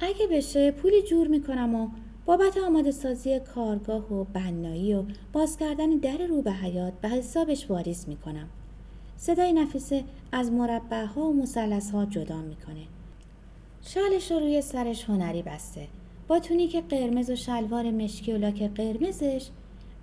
اگه 0.00 0.26
بشه 0.26 0.70
پولی 0.70 1.02
جور 1.02 1.28
می‌کنم 1.28 1.74
و 1.74 1.88
بابت 2.26 2.58
آماده 2.58 2.90
سازی 2.90 3.40
کارگاه 3.40 4.12
و 4.12 4.24
بنایی 4.24 4.94
و 4.94 5.02
باز 5.32 5.56
کردن 5.56 5.90
در 5.90 6.26
رو 6.28 6.42
به 6.42 6.52
حیات 6.52 6.92
به 6.92 7.08
حسابش 7.08 7.70
واریز 7.70 8.08
می‌کنم. 8.08 8.48
صدای 9.16 9.52
نفیسه 9.52 10.04
از 10.32 10.52
مربع 10.52 11.04
ها 11.04 11.22
و 11.22 11.36
مسلس 11.36 11.90
ها 11.90 12.04
جدا 12.04 12.36
می‌کنه. 12.36 12.86
شالش 13.82 14.30
رو 14.30 14.38
روی 14.38 14.60
سرش 14.60 15.04
هنری 15.04 15.42
بسته. 15.42 15.88
با 16.28 16.38
تونیک 16.38 16.76
قرمز 16.76 17.30
و 17.30 17.36
شلوار 17.36 17.90
مشکی 17.90 18.32
و 18.32 18.38
لاک 18.38 18.62
قرمزش 18.62 19.48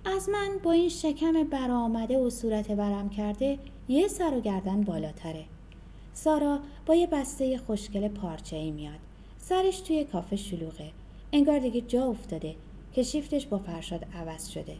از 0.04 0.28
من 0.28 0.48
با 0.62 0.72
این 0.72 0.88
شکم 0.88 1.44
برآمده 1.44 2.18
و 2.18 2.30
صورت 2.30 2.70
برم 2.70 3.10
کرده 3.10 3.58
یه 3.88 4.08
سر 4.08 4.34
و 4.34 4.40
گردن 4.40 4.80
بالاتره. 4.80 5.44
سارا 6.12 6.60
با 6.86 6.94
یه 6.94 7.06
بسته 7.06 7.58
خوشگل 7.58 8.08
پارچه 8.08 8.56
ای 8.56 8.70
میاد. 8.70 8.98
سرش 9.38 9.80
توی 9.80 10.04
کافه 10.04 10.36
شلوغه. 10.36 10.90
انگار 11.36 11.58
دیگه 11.58 11.80
جا 11.80 12.06
افتاده 12.06 12.56
که 12.92 13.02
شیفتش 13.02 13.46
با 13.46 13.58
فرشاد 13.58 14.06
عوض 14.14 14.48
شده 14.48 14.76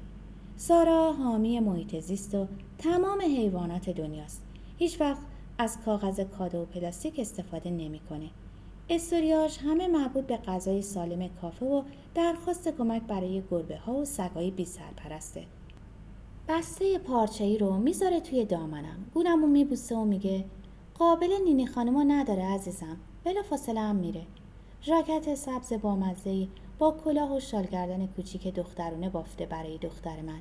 سارا 0.57 1.13
حامی 1.13 1.61
محیط 1.61 2.01
زیست 2.01 2.35
و 2.35 2.47
تمام 2.79 3.21
حیوانات 3.21 3.91
دنیاست 3.91 4.43
هیچ 4.79 5.01
وقت 5.01 5.23
از 5.59 5.79
کاغذ 5.85 6.21
کادو 6.21 6.59
و 6.59 6.65
پلاستیک 6.65 7.19
استفاده 7.19 7.71
نمی‌کنه. 7.71 8.31
استوریاش 8.91 9.59
همه 9.59 9.89
مربوط 9.89 10.27
به 10.27 10.37
غذای 10.37 10.83
سالم 10.83 11.29
کافه 11.29 11.67
و 11.67 11.83
درخواست 12.15 12.69
کمک 12.69 13.03
برای 13.03 13.43
گربه 13.51 13.77
ها 13.77 13.95
و 13.95 14.05
سگای 14.05 14.51
بی 14.51 14.65
سرپرسته. 14.65 15.45
بسته 16.49 16.99
پارچه 16.99 17.45
ای 17.45 17.59
رو 17.59 17.79
می‌ذاره 17.79 18.21
توی 18.21 18.45
دامنم. 18.45 19.07
گونم 19.15 19.45
و 19.45 19.47
میبوسه 19.47 19.97
و 19.97 20.05
میگه 20.05 20.45
قابل 20.99 21.31
نینی 21.45 21.67
خانمو 21.67 22.05
نداره 22.05 22.43
عزیزم. 22.43 22.97
بلا 23.25 23.43
فاصله 23.43 23.81
هم 23.81 23.97
میره. 23.97 24.23
ژاکت 24.87 25.35
سبز 25.35 25.73
بامزه 25.73 26.49
با 26.79 26.95
کلاه 27.05 27.37
و 27.37 27.41
شالگردن 27.41 28.07
کوچیک 28.07 28.55
دخترونه 28.55 29.09
بافته 29.09 29.47
برای 29.47 29.79
دختر 29.79 30.21
من. 30.21 30.41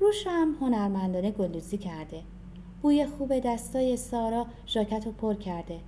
روشم 0.00 0.54
هنرمندانه 0.60 1.30
گلوزی 1.30 1.78
کرده. 1.78 2.22
بوی 2.82 3.06
خوب 3.06 3.38
دستای 3.38 3.96
سارا 3.96 4.46
ژاکت 4.66 5.06
رو 5.06 5.12
پر 5.12 5.34
کرده. 5.34 5.78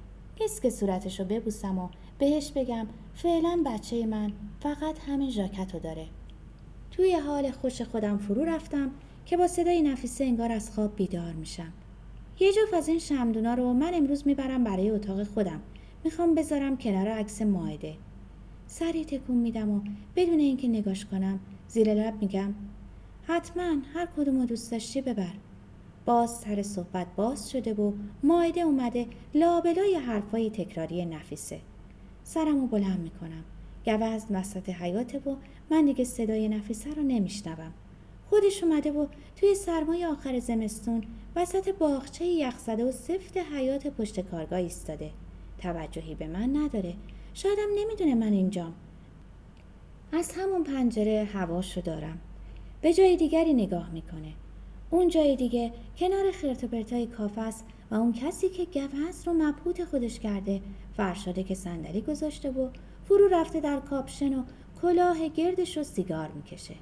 نیست 0.41 0.63
که 0.63 0.71
صورتش 0.71 1.21
رو 1.21 1.27
ببوسم 1.27 1.79
و 1.79 1.89
بهش 2.19 2.53
بگم 2.53 2.87
فعلا 3.15 3.63
بچه 3.67 4.07
من 4.07 4.33
فقط 4.61 4.99
همین 5.09 5.31
ژاکت 5.31 5.75
رو 5.75 5.81
داره. 5.81 6.07
توی 6.91 7.15
حال 7.15 7.51
خوش 7.51 7.83
خودم 7.83 8.19
فرو 8.19 8.45
رفتم 8.45 8.91
که 9.27 9.37
با 9.37 9.49
صدای 9.49 9.83
نفیسه 9.83 10.25
انگار 10.25 10.53
از 10.53 10.71
خواب 10.75 10.97
بیدار 10.97 11.33
میشم. 11.33 11.73
یه 12.41 12.53
جفت 12.53 12.75
از 12.75 12.89
این 12.89 12.99
شمدونا 12.99 13.55
رو 13.55 13.73
من 13.73 13.95
امروز 13.95 14.27
می‌برم 14.27 14.65
برای 14.65 14.91
اتاق 14.91 15.25
خودم. 15.25 15.61
می‌خوام 16.05 16.35
بذارم 16.35 16.77
کنار 16.77 17.09
عکس 17.09 17.43
ماعده. 17.43 17.95
سری 18.67 19.05
تکون 19.05 19.37
میدم 19.37 19.71
و 19.71 19.81
بدون 20.17 20.39
اینکه 20.39 20.69
نگاش 20.69 21.05
کنم 21.05 21.41
زیر 21.69 21.95
لب 21.95 22.15
میگم 22.21 22.55
حتما 23.23 23.77
هر 23.95 24.09
کدوم 24.17 24.47
دوست 24.47 24.71
داشتی 24.71 25.01
ببر. 25.01 25.33
باز 26.05 26.31
سر 26.31 26.63
صحبت 26.63 27.07
باز 27.17 27.51
شده 27.51 27.75
و 27.75 27.93
ماعده 28.23 28.61
اومده 28.61 29.07
لابلای 29.35 29.95
حرفای 29.95 30.51
تکراری 30.51 31.05
نفیسه. 31.05 31.61
سرمو 32.25 32.67
بلند 32.67 33.01
می‌کنم. 33.01 33.45
گوزن 33.87 34.37
وسط 34.37 34.69
حیاته 34.69 35.19
و 35.19 35.37
من 35.71 35.85
دیگه 35.85 36.05
صدای 36.05 36.49
نفیسه 36.49 36.95
رو 36.95 37.03
نمیشنوم. 37.03 37.73
خودش 38.31 38.65
اومده 38.65 38.93
و 38.93 39.07
توی 39.37 39.55
سرمای 39.55 40.05
آخر 40.05 40.39
زمستون 40.39 41.03
وسط 41.37 41.69
باغچه 41.69 42.25
یخزده 42.25 42.85
و 42.85 42.93
سفت 42.93 43.37
حیات 43.37 43.87
پشت 43.87 44.21
کارگاه 44.21 44.59
ایستاده 44.59 45.11
توجهی 45.63 46.15
به 46.15 46.27
من 46.27 46.57
نداره. 46.57 46.95
شایدم 47.35 47.69
نمی‌دونه 47.77 48.15
من 48.15 48.33
اینجام. 48.33 48.75
از 50.13 50.33
همون 50.33 50.65
پنجره 50.65 51.29
هواشو 51.33 51.81
دارم. 51.81 52.19
به 52.81 52.95
جای 52.95 53.17
دیگری 53.17 53.55
نگاه 53.55 53.91
می‌کنه. 53.91 54.33
اون 54.91 55.09
جای 55.09 55.37
دیگه 55.37 55.73
کنار 55.97 56.31
خرت 56.33 56.65
و 56.65 56.67
پرتای 56.67 57.07
کافه 57.07 57.41
است 57.41 57.65
و 57.91 57.95
اون 57.95 58.13
کسی 58.13 58.49
که 58.49 58.65
گوز 58.65 59.27
رو 59.27 59.33
مبهوت 59.33 59.85
خودش 59.85 60.21
کرده 60.21 60.61
فرشاده 60.97 61.43
که 61.43 61.55
صندلی 61.55 62.01
گذاشته 62.01 62.51
و 62.51 62.69
فرو 63.05 63.29
رفته 63.29 63.61
در 63.61 63.81
کاپشن 63.81 64.35
و 64.35 64.43
کلاه 64.83 65.29
گردش 65.29 65.77
رو 65.77 65.83
سیگار 65.83 66.29
می‌کشه. 66.29 66.75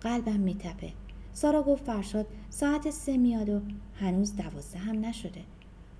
قلبم 0.00 0.40
میتپه. 0.40 0.92
سارا 1.32 1.62
گفت 1.62 1.84
فرشاد 1.84 2.26
ساعت 2.50 2.90
سه 2.90 3.16
میاد 3.16 3.48
و 3.48 3.60
هنوز 4.00 4.36
دوازده 4.36 4.78
هم 4.78 5.04
نشده. 5.04 5.40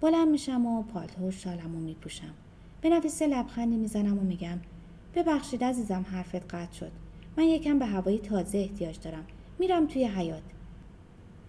بلند 0.00 0.28
میشم 0.28 0.66
و 0.66 0.82
پالتو 0.82 1.28
و 1.28 1.30
شالم 1.30 1.72
رو 1.72 1.80
میپوشم. 1.80 2.34
به 2.80 2.88
نفیسه 2.88 3.26
لبخندی 3.26 3.76
می‌زنم 3.76 4.18
و 4.18 4.22
میگم 4.22 4.58
ببخشید 5.14 5.64
عزیزم 5.64 6.06
حرفت 6.10 6.54
قطع 6.54 6.72
شد. 6.72 6.92
من 7.36 7.44
یکم 7.44 7.78
به 7.78 7.86
هوای 7.86 8.18
تازه 8.18 8.58
احتیاج 8.58 9.00
دارم. 9.00 9.26
میرم 9.58 9.86
توی 9.86 10.04
حیات 10.04 10.42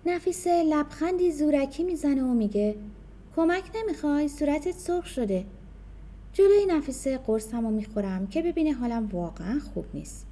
نفیسه 0.05 0.63
لبخندی 0.63 1.31
زورکی 1.31 1.83
می‌زنه 1.83 2.23
و 2.23 2.33
میگه 2.33 2.75
کمک 3.35 3.63
نمی‌خوای؟ 3.75 4.27
صورتت 4.27 4.71
سرخ 4.71 5.05
شده. 5.05 5.45
جلوی 6.33 6.65
نفیسه 6.65 7.17
قرصم 7.17 7.65
و 7.65 7.71
می‌خورم 7.71 8.27
که 8.27 8.41
ببینه 8.41 8.73
حالم 8.73 9.05
واقعا 9.05 9.59
خوب 9.73 9.85
نیست. 9.93 10.27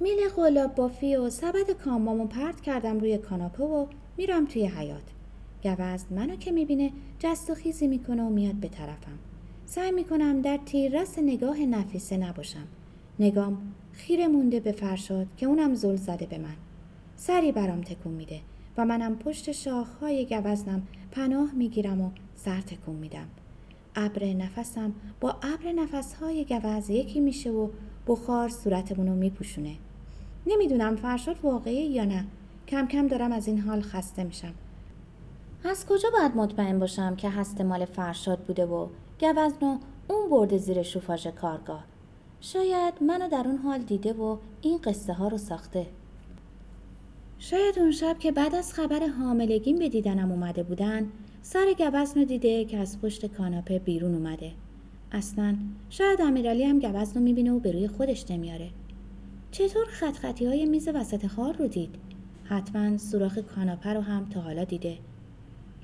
میل 0.00 0.28
قلاب 0.36 0.74
بافی 0.74 1.16
و 1.16 1.30
سبد 1.30 1.70
کامامو 1.70 2.26
پرت 2.26 2.60
کردم 2.60 3.00
روی 3.00 3.18
کاناپه 3.18 3.64
و 3.64 3.86
میرم 4.16 4.46
توی 4.46 4.66
حیات 4.66 5.13
گوزد 5.64 6.12
منو 6.12 6.36
که 6.36 6.52
می‌بینه 6.52 6.90
جست 7.18 7.50
و 7.50 7.54
خیزی 7.54 7.86
می‌کنه 7.86 8.22
و 8.22 8.28
میاد 8.28 8.54
به 8.54 8.68
طرفم. 8.68 9.18
سعی 9.66 9.90
می‌کنم 9.90 10.40
در 10.40 10.58
تیررس 10.66 11.18
نگاه 11.18 11.60
نفیسه 11.60 12.16
نباشم. 12.16 12.66
نگام 13.18 13.58
خیره 13.92 14.28
مونده 14.28 14.60
به 14.60 14.72
فرشاد 14.72 15.26
که 15.36 15.46
اونم 15.46 15.74
زل 15.74 15.96
زده 15.96 16.26
به 16.26 16.38
من. 16.38 16.56
سری 17.16 17.52
برام 17.52 17.80
تکون 17.80 18.12
میده 18.12 18.40
و 18.76 18.84
منم 18.84 19.16
پشت 19.16 19.52
شاخهای 19.52 20.26
گوزنم 20.26 20.82
پناه 21.10 21.52
می‌گیرم 21.54 22.00
و 22.00 22.10
سر 22.36 22.60
تکون 22.60 22.96
میدم. 22.96 23.26
ابر 23.96 24.24
نفسم 24.24 24.92
با 25.20 25.30
ابر 25.30 25.72
نفسهای 25.72 26.44
گوز 26.44 26.90
یکی 26.90 27.20
میشه 27.20 27.50
و 27.50 27.68
بخار 28.06 28.48
صورتمون 28.48 29.06
رو 29.06 29.14
میپوشونه. 29.14 29.74
نمی‌دونم 30.46 30.96
فرشاد 30.96 31.36
واقعی 31.42 31.86
یا 31.86 32.04
نه. 32.04 32.24
کم 32.68 32.86
کم 32.86 33.06
دارم 33.06 33.32
از 33.32 33.48
این 33.48 33.58
حال 33.58 33.80
خسته 33.80 34.24
میشم. 34.24 34.54
از 35.66 35.86
کجا 35.86 36.10
باید 36.10 36.36
مطمئن 36.36 36.78
باشم 36.78 37.16
که 37.16 37.30
هست 37.30 37.60
مال 37.60 37.84
فرشاد 37.84 38.38
بوده 38.38 38.66
و 38.66 38.88
گوزنو 39.20 39.78
اون 40.08 40.30
برده 40.30 40.58
زیر 40.58 40.82
شوفاژ 40.82 41.26
کارگاه؟ 41.26 41.84
شاید 42.40 42.94
منو 43.00 43.28
در 43.28 43.44
اون 43.46 43.56
حال 43.56 43.78
دیده 43.78 44.12
و 44.12 44.36
این 44.62 44.78
قصه 44.78 45.12
ها 45.12 45.28
رو 45.28 45.38
ساخته. 45.38 45.86
شاید 47.38 47.78
اون 47.78 47.90
شب 47.90 48.18
که 48.18 48.32
بعد 48.32 48.54
از 48.54 48.74
خبر 48.74 49.06
حاملگیم 49.06 49.78
به 49.78 49.88
دیدنم 49.88 50.32
اومده 50.32 50.62
بودن 50.62 51.08
سر 51.42 51.74
گوزن 51.78 52.20
رو 52.20 52.24
دیده 52.24 52.64
که 52.64 52.78
از 52.78 53.00
پشت 53.00 53.26
کاناپه 53.26 53.78
بیرون 53.78 54.14
اومده. 54.14 54.52
اصلا 55.12 55.56
شاید 55.90 56.20
امیرعلی 56.20 56.64
هم 56.64 56.78
گوزن 56.78 57.14
رو 57.14 57.20
می‌بینه 57.20 57.52
و 57.52 57.58
به 57.58 57.72
روی 57.72 57.88
خودش 57.88 58.30
نمیاره 58.30 58.70
چطور 59.50 59.84
خط 59.84 60.16
خطی 60.16 60.46
های 60.46 60.66
میز 60.66 60.88
وسط 60.88 61.26
خار 61.26 61.56
رو 61.56 61.66
دید؟ 61.66 61.94
حتما 62.44 62.98
سوراخ 62.98 63.38
کاناپه 63.38 63.92
رو 63.92 64.00
هم 64.00 64.28
تا 64.28 64.40
حالا 64.40 64.64
دیده. 64.64 64.98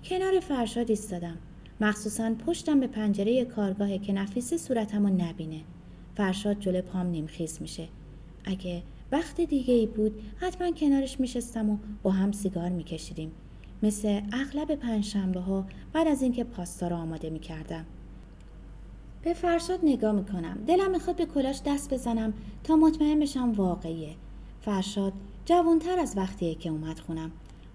کنار 0.05 0.41
فرشاد 0.41 0.91
ایستادم. 0.91 1.39
مخصوصا 1.81 2.35
پشتم 2.47 2.81
به 2.81 2.87
پنجره 2.87 3.45
کارگاهه 3.45 3.99
که 3.99 4.13
نفیس 4.13 4.55
صورتم 4.55 5.07
رو 5.07 5.15
نبینه. 5.15 5.61
فرشاد 6.17 6.61
جلو 6.61 6.83
پام 6.83 7.07
نیمخیز 7.07 7.59
میشه. 7.63 7.89
اگه 8.45 8.83
وقت 9.13 9.41
دیگه 9.41 9.75
ای 9.75 9.87
بود 9.87 10.23
حتما 10.37 10.71
کنارش 10.71 11.21
میشستم 11.21 11.71
و 11.71 11.79
با 12.03 12.11
هم 12.11 12.33
سیگار 12.33 12.69
میکشیدیم. 12.69 13.33
مثل 13.83 14.21
اغلب 14.33 14.75
پنجشنبه 14.75 15.41
ها 15.41 15.67
بعد 15.93 16.09
از 16.09 16.23
اینکه 16.23 16.45
پاستا 16.45 16.89
رو 16.89 16.97
آماده 16.97 17.31
می‌کردم. 17.31 17.87
به 19.23 19.35
فرشاد 19.35 19.81
نگاه 19.83 20.13
می‌کنم. 20.13 20.59
دلم 20.67 20.91
می‌خواد 20.91 21.17
به 21.17 21.27
کلاش 21.27 21.61
دست 21.67 21.95
بزنم 21.95 22.35
تا 22.65 22.77
مطمئن 22.77 23.21
بشم 23.21 23.53
واقعیه. 23.53 24.15
فرشاد 24.61 25.13
جوانتر 25.45 25.99
از 25.99 26.17
وقتیه 26.17 26.55
که 26.55 26.71
اومد 26.71 26.99
خونم. 26.99 27.31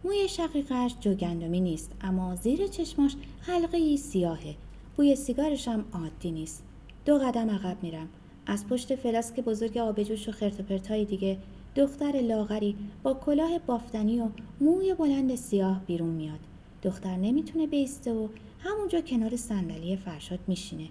موی 0.06 0.28
شقیقش 0.28 0.96
جوگندمی 1.00 1.60
نیست 1.60 1.92
اما 2.02 2.36
زیر 2.36 2.68
چشماش 2.68 3.16
حلقه 3.42 3.78
ای 3.78 3.98
سیاهه. 3.98 4.56
بوی 4.98 5.16
سیگارش 5.16 5.68
هم 5.68 5.86
عادی 5.94 6.32
نیست. 6.32 6.64
دو 7.06 7.18
قدم 7.18 7.50
عقب 7.50 7.78
میرم. 7.82 8.10
از 8.46 8.68
پشت 8.68 8.96
فلاسک 8.96 9.40
بزرگ 9.40 9.78
آبجوش 9.78 10.30
و 10.30 10.32
خرتپرتای 10.32 11.06
دیگه 11.06 11.38
دختر 11.76 12.12
لاغری 12.12 12.76
با 13.04 13.14
کلاه 13.14 13.60
بافتنی 13.60 14.20
و 14.20 14.28
موی 14.62 14.94
بلند 14.94 15.36
سیاه 15.36 15.82
بیرون 15.88 16.10
میاد. 16.10 16.40
دختر 16.84 17.16
نمی‌تونه 17.16 17.68
بیسته 17.68 18.14
و 18.14 18.28
همونجا 18.60 19.02
کنار 19.02 19.36
صندلی 19.36 19.98
فرشاد 19.98 20.40
میشینه. 20.48 20.88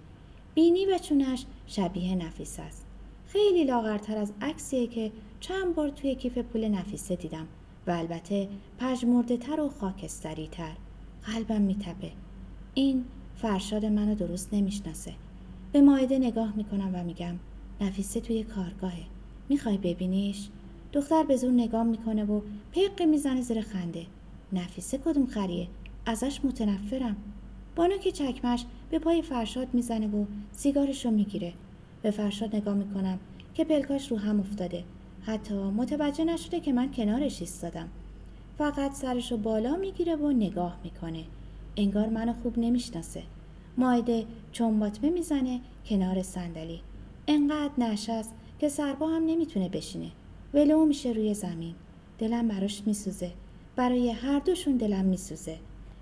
بینی 0.55 0.85
و 0.85 0.97
چونش 0.97 1.45
شبیه 1.67 2.15
نفیس 2.15 2.59
است. 2.59 2.85
خیلی 3.27 3.63
لاغرتر 3.63 4.17
از 4.17 4.33
عکسیه 4.41 4.87
که 4.87 5.11
چند 5.39 5.75
بار 5.75 5.89
توی 5.89 6.15
کیف 6.15 6.37
پول 6.37 6.67
نفیسه 6.67 7.15
دیدم. 7.15 7.47
و 7.87 7.91
البته 7.91 8.49
پژمرده 8.79 9.37
تر 9.37 9.59
و 9.59 9.69
خاکستری 9.69 10.47
تر 10.47 10.71
قلبم 11.23 11.61
میتپه. 11.61 12.11
این 12.73 13.05
فرشاد 13.35 13.85
منو 13.85 14.15
درست 14.15 14.53
نمی‌شناسه. 14.53 15.13
به 15.71 15.81
مایده 15.81 16.19
نگاه 16.19 16.53
می‌کنم 16.55 16.91
و 16.93 17.03
میگم 17.03 17.35
نفیسه 17.81 18.19
توی 18.19 18.43
کارگاهه. 18.43 19.03
می‌خوای 19.49 19.77
ببینیش؟ 19.77 20.49
دختر 20.93 21.23
به 21.23 21.35
زور 21.35 21.51
نگاه 21.51 21.83
می‌کنه 21.83 22.25
و 22.25 22.41
پق 22.71 23.01
می‌زنه 23.01 23.41
زیر 23.41 23.61
خنده. 23.61 24.05
نفیسه 24.53 24.97
کدوم 24.97 25.25
خریه؟ 25.25 25.67
ازش 26.05 26.39
متنفرم. 26.45 27.15
بانو 27.75 27.97
که 27.97 28.11
چکمش 28.11 28.65
به 28.89 28.99
پای 28.99 29.21
فرشاد 29.21 29.67
می‌زنه 29.73 30.07
و 30.07 30.25
سیگارش 30.51 31.05
رو 31.05 31.11
می‌گیره. 31.11 31.53
به 32.01 32.11
فرشاد 32.11 32.55
نگاه 32.55 32.73
می‌کنم 32.73 33.19
که 33.53 33.63
پلکاش 33.63 34.11
رو 34.11 34.17
هم 34.17 34.39
افتاده. 34.39 34.83
حتی 35.25 35.55
متوجه 35.55 36.23
نشده 36.23 36.59
که 36.59 36.73
من 36.73 36.91
کنارش 36.91 37.41
ایستادم. 37.41 37.89
فقط 38.57 38.93
سرش 38.93 39.31
رو 39.31 39.37
بالا 39.37 39.75
می‌گیره 39.75 40.15
و 40.15 40.31
نگاه 40.31 40.77
می‌کنه. 40.83 41.23
انگار 41.77 42.09
منو 42.09 42.33
خوب 42.43 42.59
نمی‌شناسه. 42.59 43.23
مایده 43.77 44.25
چنباتمه 44.51 45.09
می‌زنه 45.09 45.61
کنار 45.85 46.21
صندلی. 46.21 46.81
انقدر 47.27 47.73
نشست 47.77 48.33
که 48.59 48.69
سربا 48.69 49.07
هم 49.07 49.25
نمی‌تونه 49.25 49.69
بشینه. 49.69 50.11
ولو 50.53 50.85
میشه 50.85 51.09
روی 51.09 51.33
زمین. 51.33 51.75
دلم 52.19 52.47
براش 52.47 52.83
میسوزه. 52.85 53.31
برای 53.75 54.09
هر 54.09 54.39
دوشون 54.39 54.77
دلم 54.77 55.05
میسوزه. 55.05 55.57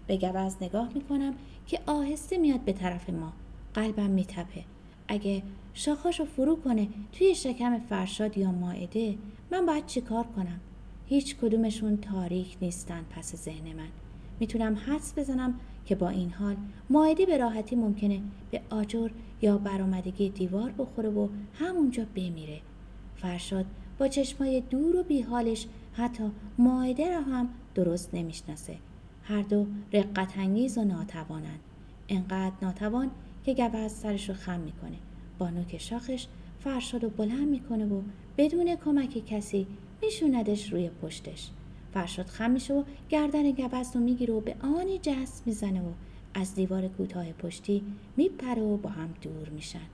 به 0.07 0.17
گوز 0.17 0.55
نگاه 0.61 0.89
می‌کنم 0.95 1.33
که 1.67 1.79
آهسته 1.85 2.37
میاد 2.37 2.59
به 2.59 2.73
طرف 2.73 3.09
ما. 3.09 3.33
قلبم 3.73 4.09
میتپه. 4.09 4.63
اگه 5.07 5.43
شاخاشو 5.73 6.25
فرو 6.25 6.55
کنه 6.55 6.87
توی 7.11 7.35
شکم 7.35 7.79
فرشاد 7.79 8.37
یا 8.37 8.51
ماعده 8.51 9.17
من 9.51 9.65
باید 9.65 9.85
چیکار 9.85 10.23
کنم؟ 10.23 10.59
هیچ 11.05 11.35
کدومشون 11.35 11.97
تاریک 11.97 12.57
نیستن 12.61 13.05
پس 13.09 13.35
ذهن 13.35 13.73
من. 13.73 13.89
می‌تونم 14.39 14.77
حدس 14.87 15.13
بزنم 15.17 15.59
که 15.85 15.95
با 15.95 16.09
این 16.09 16.29
حال 16.29 16.55
ماعده 16.89 17.25
به 17.25 17.37
راحتی 17.37 17.75
ممکنه 17.75 18.21
به 18.51 18.61
آجر 18.69 19.09
یا 19.41 19.57
برآمدگی 19.57 20.29
دیوار 20.29 20.71
بخوره 20.71 21.09
و 21.09 21.27
همونجا 21.53 22.05
بمیره. 22.15 22.61
فرشاد 23.15 23.65
با 23.97 24.07
چشمای 24.07 24.61
دور 24.61 24.95
و 24.95 25.03
بیحالش 25.03 25.67
حتی 25.93 26.23
ماعده 26.57 27.11
را 27.11 27.21
هم 27.21 27.49
درست 27.75 28.09
نمی‌شناسه. 28.13 28.77
هر 29.23 29.41
دو 29.41 29.67
رقت 29.93 30.37
و 30.77 30.83
ناتوانند. 30.83 31.59
انقدر 32.09 32.55
ناتوان 32.61 33.11
که 33.45 33.53
گوز 33.53 33.91
سرش 33.91 34.29
رو 34.29 34.35
خم 34.35 34.59
می‌کنه. 34.59 34.97
با 35.37 35.49
نوک 35.49 35.77
شاخش 35.77 36.27
فرشاد 36.59 37.03
و 37.03 37.09
بلند 37.09 37.47
می‌کنه 37.47 37.85
و 37.85 38.01
بدون 38.37 38.75
کمک 38.75 39.25
کسی 39.25 39.67
میشوندش 40.01 40.73
روی 40.73 40.89
پشتش. 40.89 41.49
فرشاد 41.93 42.25
خم 42.25 42.51
میشه 42.51 42.73
و 42.73 42.83
گردن 43.09 43.51
گوز 43.51 43.95
رو 43.95 44.01
می‌گیره 44.01 44.33
و 44.33 44.39
به 44.39 44.55
آنی 44.61 44.99
جست 45.01 45.43
می‌زنه 45.45 45.81
و 45.81 45.91
از 46.33 46.55
دیوار 46.55 46.87
کوتاه 46.87 47.31
پشتی 47.31 47.83
میپره 48.17 48.61
و 48.61 48.77
با 48.77 48.89
هم 48.89 49.09
دور 49.21 49.49
میشن. 49.49 49.87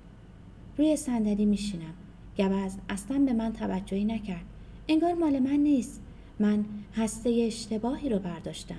روی 0.77 0.95
صندلی 0.95 1.45
میشینم. 1.45 1.93
گوز 2.37 2.77
اصلا 2.89 3.19
به 3.19 3.33
من 3.33 3.53
توجهی 3.53 4.05
نکرد. 4.05 4.45
انگار 4.87 5.13
مال 5.13 5.39
من 5.39 5.57
نیست. 5.57 6.01
من 6.39 6.65
هسته 6.95 7.29
اشتباهی 7.29 8.09
رو 8.09 8.19
برداشتم. 8.19 8.75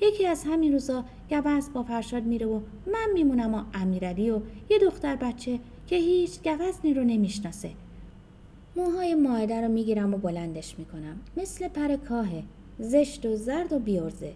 یکی 0.00 0.26
از 0.26 0.44
همین 0.44 0.72
روزا 0.72 1.04
گوز 1.30 1.72
با 1.72 1.82
فرشاد 1.82 2.22
میره 2.22 2.46
و 2.46 2.60
من 2.86 3.08
میمونم 3.14 3.54
و 3.54 3.62
امیرعلی 3.74 4.30
و 4.30 4.40
یه 4.70 4.78
دختر 4.78 5.16
بچه 5.16 5.58
که 5.88 5.96
هیچ 5.96 6.38
گوزنی 6.42 6.94
رو 6.94 7.04
نمی‌شناسه. 7.04 7.70
موهای 8.76 9.14
ماعده 9.14 9.60
رو 9.60 9.68
می‌گیرم 9.68 10.14
و 10.14 10.18
بلندش 10.18 10.78
می‌کنم. 10.78 11.20
مثل 11.36 11.68
پر 11.68 11.96
کاهه 11.96 12.42
زشت 12.78 13.26
و 13.26 13.36
زرد 13.36 13.72
و 13.72 13.78
بیارزه. 13.78 14.32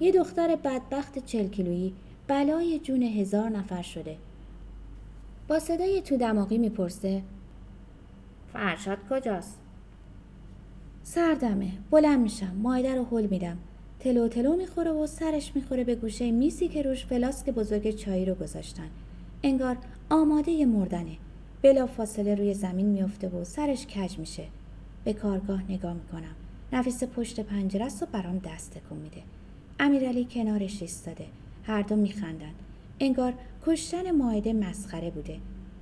یه 0.00 0.12
دختر 0.12 0.56
بدبخت 0.56 1.26
چل 1.26 1.48
کیلویی 1.48 1.92
بلای 2.28 2.78
جون 2.78 3.02
هزار 3.02 3.48
نفر 3.48 3.82
شده. 3.82 4.16
با 5.48 5.58
صدای 5.58 6.02
تو 6.02 6.16
دماغی 6.16 6.58
می‌پرسه 6.58 7.22
فرشاد 8.52 8.98
کجاست؟ 9.10 9.58
سردمه. 11.02 11.70
بلند 11.90 12.20
میشم. 12.20 12.56
مایده 12.62 12.94
رو 12.94 13.04
حل 13.04 13.26
میدم. 13.26 13.56
تلو 14.00 14.28
تلو 14.28 14.56
می‌خوره 14.56 14.90
و 14.90 15.06
سرش 15.06 15.52
می‌خوره 15.54 15.84
به 15.84 15.94
گوشه 15.94 16.30
میزی 16.30 16.68
که 16.68 16.82
روش 16.82 17.06
فلاسک 17.06 17.50
بزرگ 17.50 17.90
چایی 17.90 18.24
رو 18.24 18.34
گذاشتن. 18.34 18.90
انگار 19.46 19.76
آماده 20.10 20.66
مردنه. 20.66 21.16
بلا 21.62 21.86
فاصله 21.86 22.34
روی 22.34 22.54
زمین 22.54 22.86
میافته 22.86 23.28
و 23.28 23.44
سرش 23.44 23.86
کج 23.86 24.18
میشه. 24.18 24.44
به 25.04 25.12
کارگاه 25.12 25.70
نگاه 25.70 25.92
می‌کنم. 25.92 26.34
نفیس 26.72 27.04
پشت 27.04 27.40
پنجره 27.40 27.84
است 27.84 28.02
و 28.02 28.06
برام 28.12 28.38
دست 28.38 28.78
تکون 28.78 28.98
میده. 28.98 29.22
امیرعلی 29.80 30.26
کنارش 30.30 30.82
ایستاده. 30.82 31.26
هر 31.62 31.82
دو 31.82 31.96
میخندن. 31.96 32.52
انگار 33.00 33.34
کشتن 33.66 34.10
ماعده 34.10 34.52
مسخره 34.52 35.10
بوده. 35.10 35.38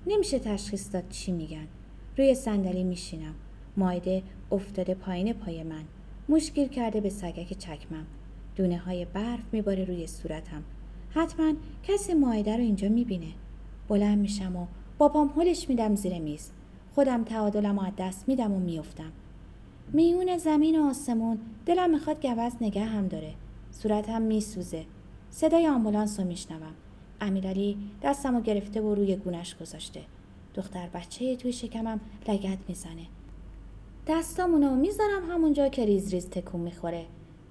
نمیشه 0.06 0.38
تشخیص 0.38 0.92
داد 0.92 1.08
چی 1.08 1.32
میگن. 1.32 1.66
روی 2.18 2.34
صندلی 2.34 2.84
میشینم. 2.84 3.34
ماعده 3.76 4.22
افتاده 4.52 4.94
پایین 4.94 5.32
پای 5.32 5.62
من. 5.62 5.84
مشکل 6.28 6.66
کرده 6.66 7.00
به 7.00 7.10
سگک 7.10 7.58
چکمم. 7.58 8.06
دونه 8.56 8.78
های 8.78 9.04
برف 9.04 9.44
میباره 9.52 9.84
روی 9.84 10.06
صورتم. 10.06 10.62
حتما 11.10 11.52
کسی 11.82 12.14
ماعده 12.14 12.56
رو 12.56 12.62
اینجا 12.62 12.88
می‌بینه. 12.88 13.32
بلند 13.88 14.18
میشم 14.18 14.56
و 14.56 14.66
با 14.98 15.08
پام 15.08 15.32
هلش 15.36 15.68
میدم 15.68 15.94
زیر 15.94 16.18
میز. 16.18 16.50
خودم 16.94 17.24
تعادلم 17.24 17.78
از 17.78 17.92
دست 17.98 18.28
میدم 18.28 18.52
و 18.52 18.58
میافتم. 18.58 19.12
میون 19.92 20.38
زمین 20.38 20.80
و 20.80 20.84
آسمون 20.84 21.38
دلم 21.66 21.90
می‌خواد 21.90 22.26
گوز 22.26 22.52
نگه 22.60 22.84
هم 22.84 23.08
داره. 23.08 23.34
صورتم 23.70 24.22
میسوزه. 24.22 24.84
صدای 25.30 25.68
آمبولانس 25.68 26.20
رو 26.20 26.26
میشنوم. 26.26 26.74
امیرعلی 27.20 27.76
دستم 28.02 28.36
رو 28.36 28.42
گرفته 28.42 28.80
و 28.80 28.94
روی 28.94 29.16
گونش 29.16 29.56
گذاشته. 29.56 30.00
دختر 30.54 30.88
بچه 30.94 31.36
توی 31.36 31.52
شکمم 31.52 32.00
لگت 32.28 32.58
می‌زنه. 32.68 33.06
دستامونو 34.06 34.76
می‌ذارم 34.76 35.30
همونجا 35.30 35.68
که 35.68 35.84
ریز 35.84 36.14
ریز 36.14 36.30
تکون 36.30 36.60
می‌خوره. 36.60 37.06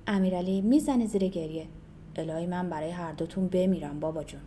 امیرعلی 0.08 0.62
می‌زنه 0.62 1.06
زیر 1.06 1.28
گریه. 1.28 1.68
الهی 2.16 2.46
من 2.46 2.70
برای 2.70 2.90
هر 2.90 3.12
دوتون 3.12 3.48
بمیرم 3.48 4.00
بابا 4.00 4.24
جون. 4.24 4.42